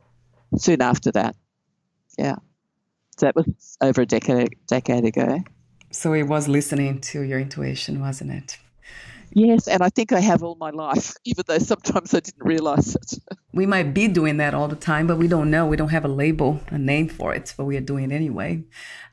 soon 0.57 0.81
after 0.81 1.12
that, 1.12 1.35
yeah, 2.17 2.38
that 3.19 3.35
was 3.35 3.77
over 3.79 4.01
a 4.01 4.07
decade 4.07 4.55
decade 4.65 5.05
ago. 5.05 5.43
So 5.91 6.13
it 6.13 6.23
was 6.23 6.47
listening 6.47 6.99
to 7.01 7.21
your 7.21 7.39
intuition, 7.39 8.01
wasn't 8.01 8.31
it? 8.31 8.57
Yes, 9.33 9.67
and 9.67 9.83
I 9.83 9.89
think 9.89 10.11
I 10.11 10.19
have 10.19 10.43
all 10.43 10.55
my 10.55 10.71
life, 10.71 11.15
even 11.25 11.43
though 11.47 11.59
sometimes 11.59 12.13
I 12.13 12.19
didn't 12.19 12.43
realize 12.43 12.95
it. 12.95 13.13
We 13.53 13.65
might 13.65 13.93
be 13.93 14.07
doing 14.07 14.37
that 14.37 14.53
all 14.53 14.67
the 14.67 14.75
time, 14.75 15.07
but 15.07 15.17
we 15.17 15.27
don't 15.27 15.49
know. 15.49 15.65
We 15.65 15.75
don't 15.75 15.89
have 15.89 16.05
a 16.05 16.09
label, 16.09 16.59
a 16.69 16.77
name 16.77 17.09
for 17.09 17.33
it, 17.33 17.53
but 17.57 17.65
we 17.65 17.77
are 17.77 17.81
doing 17.81 18.11
it 18.11 18.15
anyway. 18.15 18.63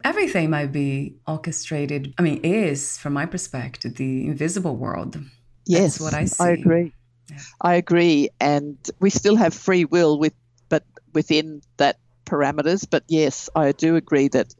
Everything 0.05 0.51
might 0.51 0.73
be 0.73 1.17
orchestrated. 1.27 2.15
I 2.19 2.23
mean, 2.23 2.41
is, 2.45 2.99
from 2.99 3.15
my 3.15 3.27
perspective, 3.27 3.97
the 3.97 4.27
invisible 4.27 4.77
world. 4.77 5.19
Yes, 5.67 5.99
That's 5.99 6.01
what 6.01 6.15
I 6.15 6.25
see. 6.27 6.45
I 6.45 6.51
agree. 6.51 6.93
Yeah. 7.31 7.39
I 7.61 7.75
agree, 7.75 8.29
and 8.39 8.77
we 9.01 9.11
still 9.11 9.37
have 9.37 9.53
free 9.53 9.85
will 9.85 10.19
with, 10.19 10.35
but 10.69 10.85
within 11.13 11.63
that 11.79 11.99
parameters. 12.25 12.87
But 12.89 13.05
yes, 13.09 13.49
I 13.57 13.73
do 13.73 13.97
agree 13.97 14.29
that 14.29 14.55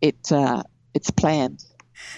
it 0.00 0.30
uh, 0.30 0.62
it's 0.94 1.10
planned. 1.10 1.64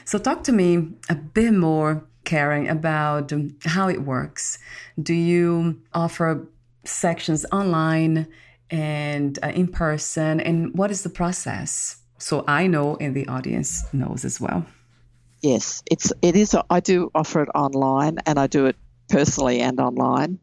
So, 0.05 0.19
talk 0.19 0.45
to 0.45 0.53
me 0.53 0.89
a 1.09 1.15
bit 1.15 1.55
more 1.55 2.05
Karen, 2.25 2.69
about 2.69 3.33
how 3.65 3.89
it 3.89 4.03
works. 4.03 4.59
Do 5.01 5.15
you 5.15 5.81
offer 5.93 6.47
sections 6.85 7.45
online 7.53 8.27
and 8.71 9.39
uh, 9.43 9.49
in 9.49 9.69
person? 9.69 10.41
And 10.41 10.77
what 10.77 10.91
is 10.91 11.03
the 11.03 11.11
process? 11.11 11.97
So 12.19 12.45
I 12.47 12.67
know 12.67 12.97
and 12.97 13.15
the 13.15 13.27
audience 13.29 13.85
knows 13.93 14.25
as 14.25 14.41
well. 14.41 14.67
Yes, 15.41 15.83
it's 15.91 16.13
it 16.21 16.37
is. 16.37 16.55
I 16.69 16.81
do 16.81 17.11
offer 17.15 17.43
it 17.43 17.49
online, 17.55 18.19
and 18.27 18.39
I 18.39 18.47
do 18.47 18.67
it 18.67 18.77
personally 19.09 19.61
and 19.61 19.81
online. 19.81 20.39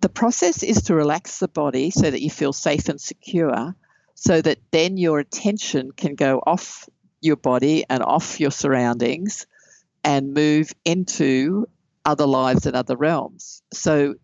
The 0.00 0.08
process 0.08 0.62
is 0.62 0.82
to 0.84 0.94
relax 0.94 1.38
the 1.38 1.48
body 1.48 1.90
so 1.90 2.10
that 2.10 2.22
you 2.22 2.30
feel 2.30 2.54
safe 2.54 2.88
and 2.88 2.98
secure, 2.98 3.74
so 4.14 4.40
that 4.40 4.58
then 4.70 4.96
your 4.96 5.18
attention 5.18 5.90
can 5.92 6.14
go 6.14 6.42
off 6.46 6.88
your 7.20 7.36
body 7.36 7.84
and 7.90 8.02
off 8.02 8.40
your 8.40 8.50
surroundings 8.50 9.46
and 10.04 10.34
move 10.34 10.72
into 10.84 11.66
other 12.04 12.26
lives 12.26 12.66
and 12.66 12.74
other 12.74 12.96
realms. 12.96 13.62
So 13.72 14.14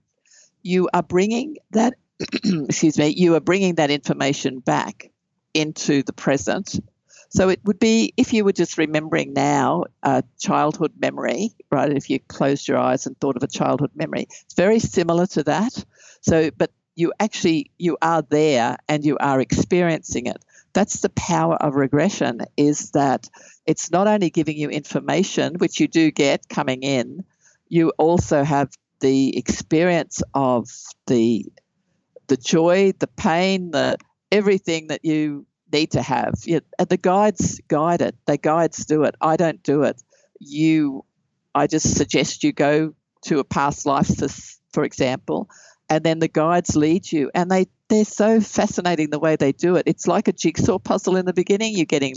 you 0.62 0.88
are 0.92 1.02
bringing 1.02 1.56
that, 1.72 1.94
excuse 2.44 2.98
me, 2.98 3.08
you 3.08 3.34
are 3.34 3.40
bringing 3.40 3.76
that 3.76 3.90
information 3.90 4.60
back 4.60 5.10
into 5.52 6.02
the 6.02 6.12
present. 6.12 6.80
So 7.28 7.48
it 7.48 7.60
would 7.64 7.78
be 7.78 8.14
if 8.16 8.32
you 8.32 8.44
were 8.44 8.52
just 8.52 8.78
remembering 8.78 9.32
now 9.32 9.84
a 10.02 10.22
childhood 10.38 10.92
memory, 10.98 11.50
right? 11.70 11.92
If 11.92 12.08
you 12.08 12.20
closed 12.20 12.68
your 12.68 12.78
eyes 12.78 13.06
and 13.06 13.18
thought 13.18 13.36
of 13.36 13.42
a 13.42 13.48
childhood 13.48 13.90
memory, 13.94 14.26
it's 14.28 14.54
very 14.54 14.78
similar 14.78 15.26
to 15.28 15.42
that. 15.44 15.84
So, 16.20 16.50
but 16.56 16.70
you 16.94 17.12
actually 17.18 17.70
you 17.76 17.96
are 18.00 18.22
there 18.22 18.76
and 18.88 19.04
you 19.04 19.18
are 19.18 19.40
experiencing 19.40 20.26
it 20.26 20.44
that's 20.74 21.00
the 21.00 21.08
power 21.10 21.54
of 21.56 21.74
regression 21.74 22.40
is 22.56 22.90
that 22.90 23.28
it's 23.66 23.90
not 23.90 24.06
only 24.06 24.30
giving 24.30 24.58
you 24.58 24.68
information 24.68 25.54
which 25.54 25.80
you 25.80 25.88
do 25.88 26.10
get 26.10 26.48
coming 26.48 26.82
in 26.82 27.24
you 27.68 27.90
also 27.98 28.44
have 28.44 28.70
the 29.00 29.36
experience 29.38 30.22
of 30.34 30.68
the 31.06 31.46
the 32.26 32.36
joy 32.36 32.92
the 32.98 33.06
pain 33.06 33.70
the 33.70 33.96
everything 34.30 34.88
that 34.88 35.04
you 35.04 35.46
need 35.74 35.92
to 35.92 36.02
have. 36.02 36.34
You, 36.44 36.60
the 36.88 36.96
guides 36.96 37.60
guide 37.68 38.00
it. 38.00 38.16
The 38.26 38.36
guides 38.36 38.84
do 38.86 39.04
it. 39.04 39.14
I 39.20 39.36
don't 39.36 39.62
do 39.62 39.82
it. 39.82 40.00
You 40.40 41.04
i 41.54 41.68
just 41.68 41.96
suggest 41.96 42.42
you 42.42 42.52
go 42.52 42.94
to 43.22 43.38
a 43.38 43.44
past 43.44 43.86
life 43.86 44.10
for 44.72 44.82
example 44.84 45.48
and 45.94 46.02
then 46.02 46.18
the 46.18 46.26
guides 46.26 46.74
lead 46.74 47.10
you. 47.10 47.30
And 47.34 47.48
they 47.48 47.66
they're 47.88 48.04
so 48.04 48.40
fascinating 48.40 49.10
the 49.10 49.20
way 49.20 49.36
they 49.36 49.52
do 49.52 49.76
it. 49.76 49.84
It's 49.86 50.08
like 50.08 50.26
a 50.26 50.32
jigsaw 50.32 50.80
puzzle 50.80 51.16
in 51.16 51.24
the 51.24 51.32
beginning. 51.32 51.76
You're 51.76 51.86
getting 51.86 52.16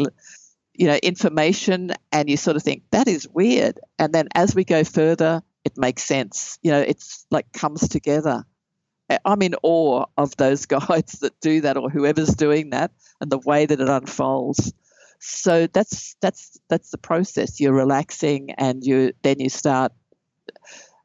you 0.74 0.88
know 0.88 0.96
information 0.96 1.94
and 2.12 2.28
you 2.28 2.38
sort 2.38 2.56
of 2.56 2.64
think 2.64 2.84
that 2.90 3.08
is 3.08 3.28
weird. 3.28 3.80
And 4.00 4.12
then 4.14 4.30
as 4.34 4.56
we 4.56 4.64
go 4.64 4.84
further 4.84 5.44
it 5.64 5.78
makes 5.78 6.04
sense. 6.04 6.58
You 6.64 6.72
know 6.72 6.82
it's 6.82 7.28
like 7.30 7.54
comes 7.54 7.88
together. 7.88 8.46
I'm 9.24 9.44
in 9.44 9.54
awe 9.62 10.06
of 10.18 10.36
those 10.38 10.66
guides 10.78 11.20
that 11.20 11.40
do 11.40 11.62
that 11.62 11.78
or 11.78 11.92
whoever's 11.92 12.34
doing 12.34 12.72
that 12.72 12.92
and 13.22 13.32
the 13.32 13.38
way 13.38 13.68
that 13.68 13.80
it 13.80 13.90
unfolds. 13.90 14.74
So 15.20 15.68
that's 15.68 16.16
that's 16.20 16.60
that's 16.68 16.90
the 16.90 16.98
process. 16.98 17.60
You're 17.60 17.74
relaxing 17.74 18.52
and 18.58 18.84
you 18.84 19.14
then 19.22 19.40
you 19.40 19.50
start 19.50 19.92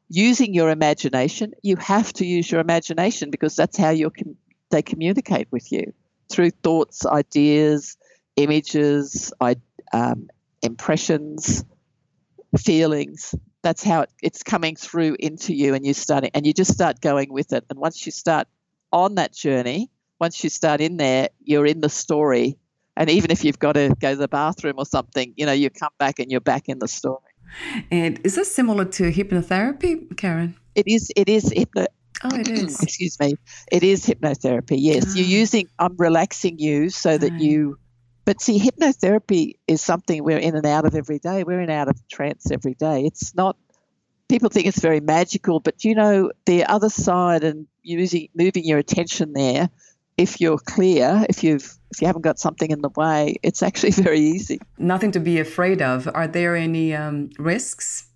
using 0.09 0.53
your 0.53 0.69
imagination. 0.69 1.53
You 1.61 1.75
have 1.77 2.13
to 2.13 2.25
use 2.25 2.51
your 2.51 2.61
imagination 2.61 3.31
because 3.31 3.55
that's 3.55 3.77
how 3.77 3.89
you 3.89 4.09
can 4.09 4.37
they 4.69 4.81
communicate 4.81 5.47
with 5.51 5.71
you 5.71 5.93
through 6.29 6.49
thoughts, 6.49 7.05
ideas, 7.05 7.95
images, 8.35 9.31
um, 9.93 10.27
impressions, 10.63 11.63
feelings. 12.57 13.35
That's 13.61 13.83
how 13.83 14.01
it, 14.01 14.09
it's 14.21 14.43
coming 14.43 14.75
through 14.75 15.17
into 15.19 15.53
you, 15.53 15.73
and 15.73 15.85
you 15.85 15.93
start 15.93 16.25
and 16.33 16.45
you 16.45 16.53
just 16.53 16.73
start 16.73 17.01
going 17.01 17.31
with 17.31 17.53
it. 17.53 17.65
And 17.69 17.79
once 17.79 18.05
you 18.05 18.11
start 18.11 18.47
on 18.91 19.15
that 19.15 19.33
journey, 19.33 19.89
once 20.19 20.43
you 20.43 20.49
start 20.49 20.81
in 20.81 20.97
there, 20.97 21.29
you're 21.43 21.65
in 21.65 21.81
the 21.81 21.89
story. 21.89 22.57
And 22.95 23.09
even 23.09 23.31
if 23.31 23.43
you've 23.43 23.59
got 23.59 23.73
to 23.73 23.95
go 23.99 24.11
to 24.11 24.15
the 24.15 24.27
bathroom 24.27 24.75
or 24.77 24.85
something, 24.85 25.33
you 25.35 25.45
know, 25.45 25.51
you 25.51 25.69
come 25.69 25.93
back 25.97 26.19
and 26.19 26.31
you're 26.31 26.41
back 26.41 26.69
in 26.69 26.79
the 26.79 26.87
story. 26.87 27.32
And 27.91 28.19
is 28.23 28.35
this 28.35 28.53
similar 28.53 28.85
to 28.85 29.11
hypnotherapy, 29.11 30.15
Karen? 30.17 30.55
It 30.75 30.87
is. 30.87 31.11
It 31.15 31.29
is 31.29 31.51
hypno. 31.51 31.85
Oh, 32.23 32.35
it 32.35 32.47
is. 32.47 32.79
Excuse 32.83 33.19
me. 33.19 33.35
It 33.71 33.83
is 33.83 34.05
hypnotherapy. 34.05 34.77
Yes, 34.79 35.05
oh. 35.07 35.15
you're 35.15 35.25
ah. 35.25 35.39
using. 35.39 35.67
I'm 35.79 35.95
relaxing 35.97 36.59
you 36.59 36.89
so 36.89 37.17
that 37.17 37.39
you. 37.39 37.77
But 38.25 38.41
see, 38.41 38.59
hypnotherapy 38.59 39.55
is 39.67 39.81
something 39.81 40.23
we're 40.23 40.37
in 40.37 40.55
and 40.55 40.65
out 40.65 40.85
of 40.85 40.95
every 40.95 41.19
day. 41.19 41.43
We're 41.43 41.59
in 41.59 41.69
and 41.69 41.71
out 41.71 41.89
of 41.89 42.07
trance 42.07 42.51
every 42.51 42.73
day. 42.73 43.03
It's 43.05 43.35
not. 43.35 43.57
People 44.29 44.49
think 44.49 44.65
it's 44.65 44.79
very 44.79 45.01
magical, 45.01 45.59
but 45.59 45.83
you 45.83 45.95
know 45.95 46.31
the 46.45 46.65
other 46.65 46.89
side 46.89 47.43
and 47.43 47.67
using 47.83 48.29
moving 48.33 48.63
your 48.63 48.79
attention 48.79 49.33
there 49.33 49.69
if 50.17 50.39
you're 50.39 50.57
clear, 50.57 51.25
if 51.29 51.43
you've 51.43 51.77
if 51.93 52.01
you 52.01 52.07
haven't 52.07 52.23
got 52.23 52.39
something 52.39 52.71
in 52.71 52.81
the 52.81 52.89
way, 52.89 53.35
it's 53.43 53.61
actually 53.61 53.91
very 54.07 54.19
easy. 54.19 54.59
Nothing 54.77 55.11
to 55.11 55.19
be 55.19 55.39
afraid 55.39 55.81
of. 55.81 56.09
Are 56.13 56.27
there 56.27 56.55
any 56.55 56.93
um, 56.93 57.29
risks? 57.37 58.07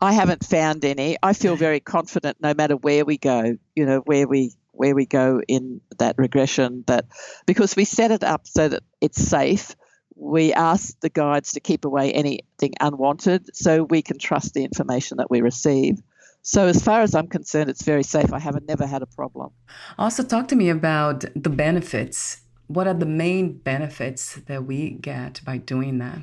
I 0.00 0.12
haven't 0.12 0.44
found 0.44 0.84
any. 0.84 1.16
I 1.22 1.32
feel 1.32 1.56
very 1.56 1.80
confident 1.80 2.38
no 2.40 2.54
matter 2.54 2.76
where 2.76 3.04
we 3.04 3.18
go. 3.18 3.56
You 3.74 3.86
know 3.86 4.00
where 4.00 4.26
we 4.26 4.52
where 4.72 4.94
we 4.94 5.04
go 5.04 5.42
in 5.46 5.80
that 5.98 6.16
regression. 6.16 6.84
That 6.86 7.06
because 7.46 7.76
we 7.76 7.84
set 7.84 8.10
it 8.10 8.24
up 8.24 8.46
so 8.46 8.68
that 8.68 8.82
it's 9.00 9.22
safe. 9.22 9.74
We 10.16 10.52
ask 10.52 10.98
the 11.00 11.08
guides 11.08 11.52
to 11.52 11.60
keep 11.60 11.84
away 11.84 12.12
anything 12.12 12.74
unwanted, 12.80 13.56
so 13.56 13.84
we 13.84 14.02
can 14.02 14.18
trust 14.18 14.52
the 14.52 14.64
information 14.64 15.16
that 15.18 15.30
we 15.30 15.40
receive. 15.40 15.98
So, 16.42 16.66
as 16.66 16.82
far 16.82 17.02
as 17.02 17.14
I'm 17.14 17.26
concerned, 17.26 17.68
it's 17.68 17.82
very 17.82 18.02
safe. 18.02 18.32
I 18.32 18.38
haven't 18.38 18.66
never 18.66 18.86
had 18.86 19.02
a 19.02 19.06
problem. 19.06 19.50
Also, 19.98 20.22
talk 20.22 20.48
to 20.48 20.56
me 20.56 20.70
about 20.70 21.24
the 21.34 21.50
benefits. 21.50 22.40
What 22.70 22.86
are 22.86 22.94
the 22.94 23.04
main 23.04 23.58
benefits 23.58 24.36
that 24.46 24.64
we 24.64 24.90
get 24.90 25.40
by 25.44 25.56
doing 25.56 25.98
that? 25.98 26.18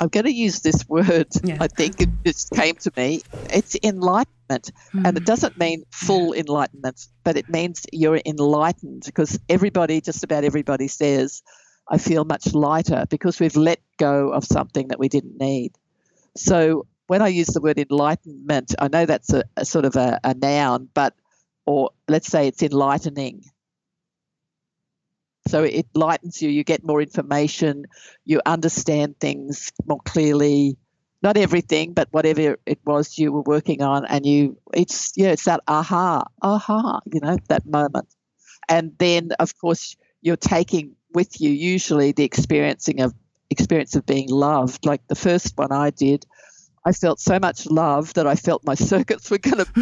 I'm 0.00 0.08
going 0.08 0.24
to 0.24 0.32
use 0.32 0.58
this 0.60 0.84
word. 0.88 1.28
Yeah. 1.44 1.58
I 1.60 1.68
think 1.68 2.00
it 2.00 2.08
just 2.26 2.50
came 2.50 2.74
to 2.74 2.92
me. 2.96 3.22
It's 3.48 3.76
enlightenment. 3.84 4.26
Mm-hmm. 4.48 5.06
And 5.06 5.16
it 5.16 5.20
hmm. 5.20 5.24
doesn't 5.24 5.56
mean 5.56 5.84
full 5.92 6.32
enlightenment, 6.32 7.06
but 7.22 7.36
it 7.36 7.48
means 7.48 7.86
you're 7.92 8.20
enlightened 8.26 9.04
because 9.06 9.38
everybody, 9.48 10.00
just 10.00 10.24
about 10.24 10.42
everybody, 10.42 10.88
says, 10.88 11.44
I 11.88 11.98
feel 11.98 12.24
much 12.24 12.54
lighter 12.54 13.04
because 13.08 13.38
we've 13.38 13.54
let 13.54 13.78
go 13.98 14.30
of 14.30 14.44
something 14.44 14.88
that 14.88 14.98
we 14.98 15.08
didn't 15.08 15.38
need. 15.38 15.76
So 16.36 16.88
when 17.06 17.22
I 17.22 17.28
use 17.28 17.48
the 17.48 17.60
word 17.60 17.78
enlightenment, 17.78 18.74
I 18.80 18.88
know 18.88 19.06
that's 19.06 19.32
a, 19.32 19.44
a 19.56 19.64
sort 19.64 19.84
of 19.84 19.94
a, 19.94 20.18
a 20.24 20.34
noun, 20.34 20.88
but 20.92 21.14
or 21.66 21.90
let's 22.08 22.26
say 22.26 22.48
it's 22.48 22.64
enlightening. 22.64 23.44
So 25.48 25.64
it 25.64 25.86
lightens 25.94 26.42
you, 26.42 26.50
you 26.50 26.64
get 26.64 26.84
more 26.84 27.00
information, 27.00 27.86
you 28.24 28.40
understand 28.44 29.18
things 29.18 29.72
more 29.86 30.00
clearly. 30.04 30.76
Not 31.20 31.36
everything, 31.36 31.94
but 31.94 32.06
whatever 32.12 32.58
it 32.64 32.78
was 32.84 33.18
you 33.18 33.32
were 33.32 33.42
working 33.42 33.82
on, 33.82 34.04
and 34.04 34.24
you, 34.24 34.56
it's 34.72 35.14
yeah, 35.16 35.30
it's 35.30 35.46
that 35.46 35.60
aha, 35.66 36.22
aha, 36.42 37.00
you 37.12 37.18
know, 37.20 37.36
that 37.48 37.66
moment. 37.66 38.06
And 38.68 38.92
then, 38.98 39.30
of 39.40 39.58
course, 39.58 39.96
you're 40.22 40.36
taking 40.36 40.94
with 41.12 41.40
you 41.40 41.50
usually 41.50 42.12
the 42.12 42.22
experiencing 42.22 43.00
of 43.00 43.14
experience 43.50 43.96
of 43.96 44.06
being 44.06 44.28
loved. 44.28 44.86
Like 44.86 45.06
the 45.08 45.16
first 45.16 45.56
one 45.56 45.72
I 45.72 45.90
did, 45.90 46.24
I 46.84 46.92
felt 46.92 47.20
so 47.20 47.38
much 47.38 47.66
love 47.66 48.14
that 48.14 48.26
I 48.26 48.34
felt 48.34 48.64
my 48.64 48.74
circuits 48.92 49.30
were 49.30 49.38
going 49.38 49.64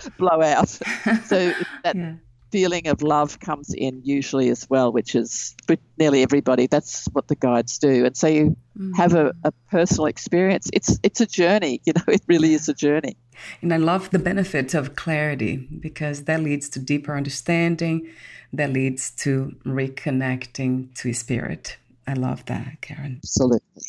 to 0.00 0.10
blow 0.18 0.42
out. 0.42 0.68
So 0.68 1.54
that 1.84 1.96
yeah. 1.96 2.14
Feeling 2.50 2.88
of 2.88 3.02
love 3.02 3.40
comes 3.40 3.72
in 3.74 4.02
usually 4.04 4.48
as 4.50 4.68
well, 4.68 4.92
which 4.92 5.14
is 5.14 5.54
nearly 5.98 6.22
everybody. 6.22 6.66
That's 6.66 7.06
what 7.12 7.28
the 7.28 7.36
guides 7.36 7.78
do, 7.78 8.04
and 8.04 8.16
so 8.16 8.26
you 8.26 8.56
mm-hmm. 8.76 8.92
have 8.92 9.14
a, 9.14 9.32
a, 9.44 9.52
personal 9.70 10.06
experience. 10.06 10.68
It's 10.72 10.98
it's 11.02 11.20
a 11.20 11.26
journey. 11.26 11.80
You 11.86 11.94
know, 11.94 12.04
it 12.08 12.22
really 12.26 12.54
is 12.54 12.68
a 12.68 12.74
journey. 12.74 13.16
And 13.62 13.72
I 13.72 13.78
love 13.78 14.10
the 14.10 14.18
benefit 14.18 14.74
of 14.74 14.94
clarity 14.96 15.56
because 15.56 16.24
that 16.24 16.42
leads 16.42 16.68
to 16.70 16.78
deeper 16.78 17.16
understanding. 17.16 18.08
That 18.52 18.72
leads 18.72 19.10
to 19.22 19.56
reconnecting 19.64 20.94
to 20.96 21.12
spirit. 21.12 21.76
I 22.06 22.14
love 22.14 22.44
that, 22.46 22.80
Karen. 22.80 23.20
Absolutely. 23.22 23.82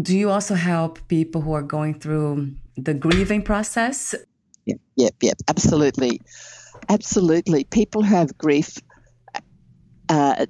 Do 0.00 0.16
you 0.16 0.30
also 0.30 0.54
help 0.54 1.06
people 1.08 1.40
who 1.42 1.52
are 1.52 1.62
going 1.62 1.94
through 2.00 2.52
the 2.76 2.94
grieving 2.94 3.42
process? 3.42 4.14
Yep, 4.66 4.78
yep, 4.96 5.14
yep, 5.20 5.36
absolutely. 5.48 6.20
Absolutely. 6.88 7.64
People 7.64 8.02
have 8.02 8.38
grief, 8.38 8.78
uh, 10.08 10.46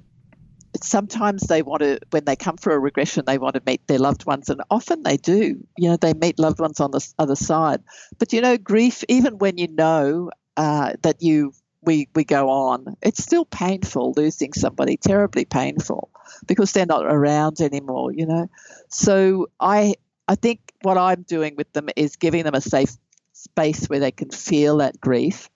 sometimes 0.81 1.43
they 1.43 1.61
want 1.63 1.81
to, 1.81 1.99
when 2.11 2.25
they 2.25 2.35
come 2.35 2.57
for 2.57 2.73
a 2.73 2.79
regression, 2.79 3.25
they 3.25 3.37
want 3.37 3.55
to 3.55 3.63
meet 3.65 3.87
their 3.87 3.99
loved 3.99 4.25
ones, 4.25 4.49
and 4.49 4.61
often 4.71 5.03
they 5.03 5.17
do. 5.17 5.57
You 5.77 5.91
know, 5.91 5.97
they 5.97 6.13
meet 6.13 6.39
loved 6.39 6.59
ones 6.59 6.79
on 6.79 6.91
the 6.91 7.05
other 7.19 7.35
side. 7.35 7.81
But 8.19 8.33
you 8.33 8.41
know, 8.41 8.57
grief, 8.57 9.03
even 9.09 9.37
when 9.39 9.57
you 9.57 9.67
know 9.69 10.31
uh, 10.57 10.93
that 11.03 11.21
you 11.21 11.53
we 11.83 12.09
we 12.15 12.23
go 12.25 12.49
on, 12.49 12.95
it's 13.01 13.23
still 13.23 13.45
painful 13.45 14.13
losing 14.17 14.53
somebody, 14.53 14.97
terribly 14.97 15.45
painful 15.45 16.11
because 16.47 16.73
they're 16.73 16.85
not 16.85 17.05
around 17.05 17.61
anymore, 17.61 18.13
you 18.13 18.25
know. 18.27 18.47
So 18.89 19.47
I 19.59 19.95
I 20.27 20.35
think 20.35 20.61
what 20.83 20.97
I'm 20.97 21.23
doing 21.23 21.55
with 21.57 21.71
them 21.73 21.89
is 21.95 22.17
giving 22.17 22.43
them 22.43 22.55
a 22.55 22.61
safe 22.61 22.95
space 23.33 23.85
where 23.87 23.99
they 23.99 24.11
can 24.11 24.31
feel 24.31 24.77
that 24.77 24.99
grief. 25.01 25.49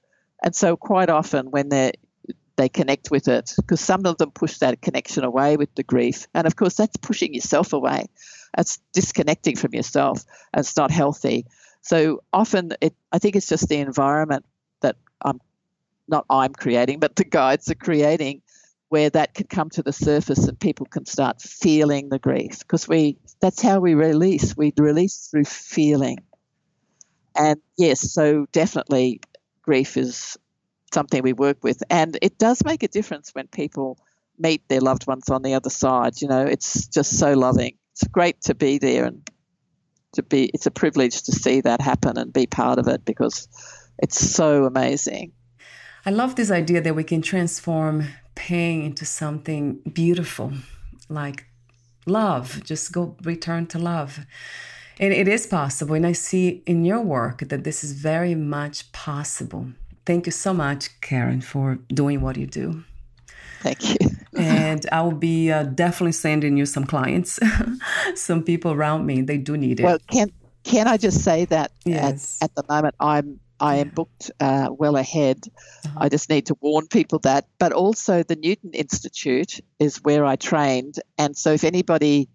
And 0.48 0.56
so 0.56 0.78
quite 0.78 1.10
often 1.10 1.52
when 1.52 1.68
they 1.68 1.92
they 2.56 2.70
connect 2.70 3.12
with 3.12 3.28
it, 3.28 3.52
because 3.58 3.82
some 3.82 4.06
of 4.06 4.18
them 4.18 4.32
push 4.32 4.60
that 4.60 4.82
connection 4.82 5.26
away 5.26 5.58
with 5.58 5.76
the 5.76 5.84
grief. 5.84 6.26
And 6.34 6.48
of 6.48 6.56
course 6.56 6.76
that's 6.76 6.96
pushing 6.96 7.34
yourself 7.34 7.74
away. 7.74 8.06
That's 8.56 8.80
disconnecting 8.94 9.58
from 9.58 9.74
yourself 9.74 10.24
and 10.54 10.62
it's 10.62 10.78
not 10.78 10.90
healthy. 10.90 11.48
So 11.82 12.24
often 12.32 12.72
it 12.80 12.96
I 13.12 13.20
think 13.20 13.36
it's 13.36 13.50
just 13.50 13.68
the 13.68 13.76
environment 13.76 14.46
that 14.80 14.96
I'm 15.22 15.42
not 16.08 16.26
I'm 16.30 16.54
creating, 16.54 17.02
but 17.02 17.18
the 17.18 17.26
guides 17.26 17.70
are 17.70 17.76
creating 17.76 18.42
where 18.88 19.10
that 19.10 19.34
can 19.34 19.48
come 19.48 19.70
to 19.72 19.84
the 19.84 19.92
surface 19.92 20.48
and 20.48 20.58
people 20.58 20.86
can 20.86 21.06
start 21.06 21.42
feeling 21.42 22.08
the 22.08 22.20
grief 22.20 22.60
because 22.60 22.88
we 22.88 23.18
that's 23.42 23.62
how 23.62 23.82
we 23.82 23.96
release 23.96 24.56
we 24.56 24.72
release 24.78 25.28
through 25.30 25.44
feeling 25.44 26.20
and 27.36 27.60
yes 27.78 28.14
so 28.14 28.46
definitely 28.54 29.20
grief 29.68 29.98
is 29.98 30.38
something 30.94 31.22
we 31.22 31.34
work 31.34 31.64
with 31.64 31.84
and 31.90 32.18
it 32.22 32.38
does 32.38 32.64
make 32.64 32.84
a 32.84 32.88
difference 32.88 33.32
when 33.36 33.48
people 33.48 33.98
meet 34.40 34.62
their 34.70 34.82
loved 34.82 35.06
ones 35.06 35.30
on 35.30 35.42
the 35.44 35.54
other 35.54 35.70
side 35.70 36.22
you 36.22 36.28
know 36.28 36.46
it's 36.46 36.88
just 36.88 37.20
so 37.20 37.34
loving 37.34 37.76
it's 37.92 38.08
great 38.08 38.40
to 38.42 38.56
be 38.56 38.78
there 38.78 39.04
and 39.06 39.30
to 40.14 40.24
be 40.24 40.50
it's 40.54 40.66
a 40.66 40.72
privilege 40.72 41.24
to 41.24 41.32
see 41.32 41.60
that 41.62 41.82
happen 41.82 42.18
and 42.18 42.32
be 42.32 42.48
part 42.48 42.80
of 42.80 42.88
it 42.88 43.04
because 43.04 43.48
it's 44.00 44.20
so 44.20 44.64
amazing 44.64 45.34
I 46.08 46.12
love 46.12 46.36
this 46.36 46.52
idea 46.52 46.80
that 46.80 46.96
we 46.96 47.04
can 47.04 47.22
transform 47.22 48.06
pain 48.34 48.82
into 48.82 49.06
something 49.06 49.82
beautiful, 49.92 50.54
like 51.10 51.48
love. 52.06 52.64
Just 52.64 52.94
go 52.94 53.18
return 53.24 53.68
to 53.68 53.78
love. 53.78 54.26
And 55.00 55.14
it 55.14 55.28
is 55.28 55.46
possible. 55.46 55.96
And 55.96 56.06
I 56.06 56.14
see 56.14 56.64
in 56.66 56.86
your 56.86 57.02
work 57.02 57.40
that 57.50 57.64
this 57.64 57.84
is 57.84 57.92
very 57.94 58.36
much 58.36 58.92
possible. 58.92 59.68
Thank 60.06 60.26
you 60.26 60.32
so 60.32 60.54
much, 60.54 61.00
Karen, 61.02 61.42
for 61.42 61.80
doing 61.90 62.22
what 62.22 62.38
you 62.38 62.48
do. 62.48 62.84
Thank 63.62 63.90
you. 63.90 64.10
and 64.38 64.86
I 64.92 65.02
will 65.02 65.12
be 65.12 65.52
uh, 65.52 65.64
definitely 65.64 66.14
sending 66.14 66.58
you 66.58 66.66
some 66.66 66.86
clients, 66.86 67.40
some 68.16 68.44
people 68.44 68.72
around 68.72 69.06
me. 69.06 69.22
They 69.22 69.38
do 69.38 69.58
need 69.58 69.80
it. 69.80 69.84
Well, 69.84 70.00
can 70.12 70.32
can 70.64 70.88
I 70.88 70.98
just 70.98 71.24
say 71.24 71.46
that 71.46 71.72
yes. 71.86 72.40
at, 72.42 72.50
at 72.50 72.56
the 72.56 72.74
moment 72.74 72.96
I'm 73.00 73.40
I 73.60 73.78
am 73.78 73.90
booked 73.90 74.32
uh, 74.40 74.70
well 74.72 74.96
ahead. 74.96 75.46
Uh-huh. 75.86 76.00
I 76.02 76.10
just 76.10 76.30
need 76.30 76.46
to 76.48 76.56
warn 76.62 76.88
people 76.88 77.20
that. 77.20 77.48
But 77.58 77.74
also, 77.74 78.24
the 78.24 78.36
Newton 78.36 78.72
Institute 78.74 79.60
is 79.80 79.98
where 80.04 80.26
I 80.26 80.36
trained. 80.36 81.00
And 81.18 81.36
so, 81.36 81.54
if 81.54 81.64
anybody 81.64 82.30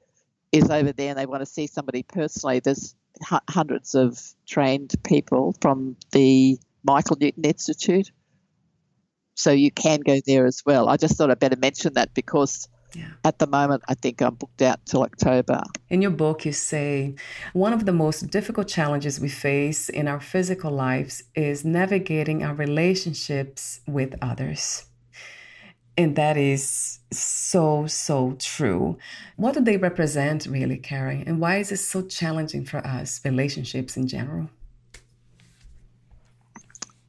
is 0.53 0.71
over 0.71 0.93
there 0.93 1.11
and 1.11 1.19
they 1.19 1.27
want 1.27 1.41
to 1.41 1.47
see 1.47 1.67
somebody 1.67 2.03
personally, 2.03 2.61
there's 2.61 2.95
h- 3.33 3.41
hundreds 3.49 3.95
of 3.95 4.21
trained 4.47 4.95
people 5.03 5.57
from 5.61 5.97
the 6.12 6.59
Michael 6.85 7.17
Newton 7.21 7.45
Institute. 7.45 8.11
so 9.35 9.51
you 9.51 9.71
can 9.71 10.01
go 10.01 10.21
there 10.27 10.47
as 10.47 10.62
well. 10.65 10.88
I 10.88 10.97
just 10.99 11.17
thought 11.17 11.31
I'd 11.31 11.38
better 11.38 11.57
mention 11.57 11.95
that 11.95 12.12
because 12.15 12.69
yeah. 12.95 13.09
At 13.25 13.38
the 13.38 13.47
moment, 13.47 13.83
I 13.88 13.95
think 13.95 14.21
I'm 14.21 14.35
booked 14.35 14.61
out 14.61 14.85
till 14.85 15.03
October. 15.03 15.62
In 15.88 16.03
your 16.03 16.11
book, 16.11 16.45
you 16.45 16.53
say 16.53 17.15
one 17.55 17.73
of 17.73 17.87
the 17.87 17.93
most 17.93 18.31
difficult 18.31 18.69
challenges 18.69 19.19
we 19.19 19.31
face 19.31 19.88
in 19.88 20.07
our 20.09 20.21
physical 20.21 20.71
lives 20.71 21.23
is 21.35 21.65
navigating 21.65 22.43
our 22.43 22.55
relationships 22.55 23.81
with 23.87 24.15
others. 24.21 24.85
And 25.96 26.16
that 26.16 26.37
is 26.38 27.00
so, 27.12 27.87
so 27.87 28.37
true. 28.38 28.96
What 29.37 29.55
do 29.55 29.61
they 29.61 29.76
represent, 29.76 30.46
really, 30.46 30.78
Karen? 30.78 31.24
And 31.26 31.38
why 31.38 31.59
is 31.59 31.70
it 31.70 31.78
so 31.78 32.02
challenging 32.02 32.64
for 32.64 32.78
us, 32.78 33.20
relationships 33.24 33.96
in 33.96 34.09
general? 34.09 34.48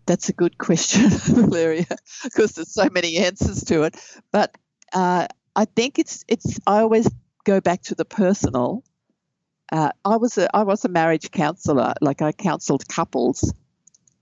That's 0.06 0.28
a 0.28 0.34
good 0.34 0.58
question, 0.58 1.10
Valeria, 1.10 1.86
because 2.24 2.54
there's 2.54 2.74
so 2.74 2.89
many 2.91 3.17
answers 3.17 3.63
to 3.65 3.84
it. 3.84 3.96
But 4.34 4.58
uh, 4.91 5.28
I 5.56 5.65
think 5.65 5.98
it's 5.98 6.26
it's. 6.28 6.60
I 6.67 6.82
always 6.82 7.10
go 7.46 7.62
back 7.62 7.84
to 7.84 7.96
the 7.96 8.04
personal. 8.04 8.84
Uh, 9.72 9.91
I 10.04 10.17
was 10.17 10.38
a 10.38 10.54
I 10.56 10.63
was 10.63 10.84
a 10.84 10.89
marriage 10.89 11.32
counsellor, 11.32 11.93
like 12.02 12.22
I 12.22 12.34
counselled 12.34 12.86
couples, 12.89 13.54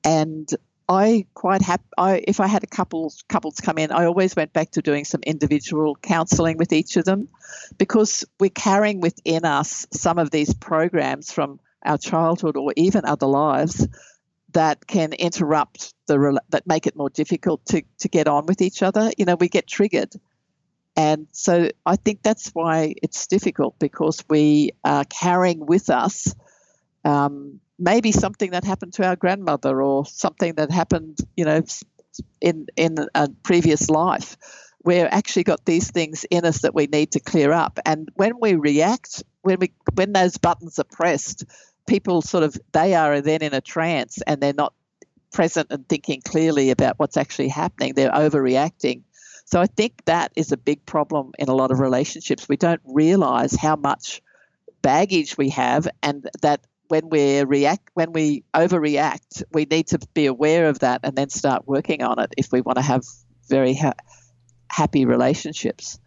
and 0.03 0.47
I 0.91 1.25
quite 1.33 1.61
happy. 1.61 1.85
I, 1.97 2.21
if 2.27 2.41
I 2.41 2.47
had 2.47 2.63
a 2.63 2.67
couple 2.67 3.13
couples 3.29 3.61
come 3.61 3.77
in, 3.77 3.93
I 3.93 4.05
always 4.05 4.35
went 4.35 4.51
back 4.51 4.71
to 4.71 4.81
doing 4.81 5.05
some 5.05 5.21
individual 5.23 5.95
counselling 5.95 6.57
with 6.57 6.73
each 6.73 6.97
of 6.97 7.05
them, 7.05 7.29
because 7.77 8.25
we're 8.41 8.49
carrying 8.49 8.99
within 8.99 9.45
us 9.45 9.87
some 9.93 10.19
of 10.19 10.31
these 10.31 10.53
programs 10.53 11.31
from 11.31 11.61
our 11.85 11.97
childhood 11.97 12.57
or 12.57 12.73
even 12.75 13.05
other 13.05 13.25
lives 13.25 13.87
that 14.51 14.85
can 14.85 15.13
interrupt 15.13 15.93
the 16.07 16.41
that 16.49 16.67
make 16.67 16.87
it 16.87 16.97
more 16.97 17.09
difficult 17.09 17.65
to 17.67 17.83
to 17.99 18.09
get 18.09 18.27
on 18.27 18.45
with 18.45 18.61
each 18.61 18.83
other. 18.83 19.11
You 19.17 19.23
know, 19.23 19.35
we 19.35 19.47
get 19.47 19.67
triggered, 19.67 20.13
and 20.97 21.27
so 21.31 21.69
I 21.85 21.95
think 21.95 22.21
that's 22.21 22.49
why 22.49 22.95
it's 23.01 23.27
difficult 23.27 23.79
because 23.79 24.25
we 24.29 24.71
are 24.83 25.05
carrying 25.05 25.65
with 25.65 25.89
us 25.89 26.35
um, 27.05 27.61
maybe 27.81 28.11
something 28.11 28.51
that 28.51 28.63
happened 28.63 28.93
to 28.93 29.05
our 29.05 29.15
grandmother 29.15 29.81
or 29.81 30.05
something 30.05 30.53
that 30.55 30.71
happened, 30.71 31.17
you 31.35 31.45
know, 31.45 31.61
in 32.39 32.67
in 32.75 32.95
a 33.15 33.29
previous 33.43 33.89
life. 33.89 34.37
We've 34.83 35.07
actually 35.09 35.43
got 35.43 35.65
these 35.65 35.91
things 35.91 36.25
in 36.29 36.45
us 36.45 36.61
that 36.61 36.73
we 36.73 36.87
need 36.87 37.11
to 37.11 37.19
clear 37.19 37.51
up. 37.51 37.79
And 37.85 38.09
when 38.15 38.39
we 38.39 38.55
react, 38.55 39.23
when 39.41 39.59
we 39.59 39.71
when 39.93 40.13
those 40.13 40.37
buttons 40.37 40.79
are 40.79 40.85
pressed, 40.85 41.45
people 41.87 42.21
sort 42.21 42.43
of 42.43 42.55
they 42.71 42.95
are 42.95 43.21
then 43.21 43.41
in 43.41 43.53
a 43.53 43.61
trance 43.61 44.21
and 44.25 44.41
they're 44.41 44.53
not 44.53 44.73
present 45.31 45.67
and 45.71 45.87
thinking 45.87 46.21
clearly 46.21 46.71
about 46.71 46.99
what's 46.99 47.17
actually 47.17 47.49
happening. 47.49 47.93
They're 47.93 48.11
overreacting 48.11 49.03
so 49.51 49.59
I 49.59 49.67
think 49.67 50.05
that 50.05 50.31
is 50.37 50.53
a 50.53 50.57
big 50.57 50.85
problem 50.85 51.31
in 51.37 51.49
a 51.49 51.53
lot 51.53 51.71
of 51.71 51.79
relationships. 51.79 52.47
We 52.47 52.55
don't 52.55 52.81
realize 52.85 53.53
how 53.53 53.75
much 53.75 54.21
baggage 54.81 55.37
we 55.37 55.49
have 55.49 55.89
and 56.01 56.29
that 56.41 56.61
when 56.91 57.07
we 57.07 57.41
react 57.43 57.89
when 57.93 58.11
we 58.11 58.43
overreact, 58.53 59.43
we 59.53 59.63
need 59.63 59.87
to 59.87 59.99
be 60.13 60.25
aware 60.25 60.67
of 60.67 60.79
that 60.79 60.99
and 61.03 61.15
then 61.15 61.29
start 61.29 61.65
working 61.65 62.03
on 62.03 62.19
it 62.19 62.33
if 62.37 62.51
we 62.51 62.59
want 62.59 62.75
to 62.77 62.81
have 62.81 63.03
very 63.47 63.73
ha- 63.73 63.93
happy 64.69 65.05
relationships. 65.05 65.99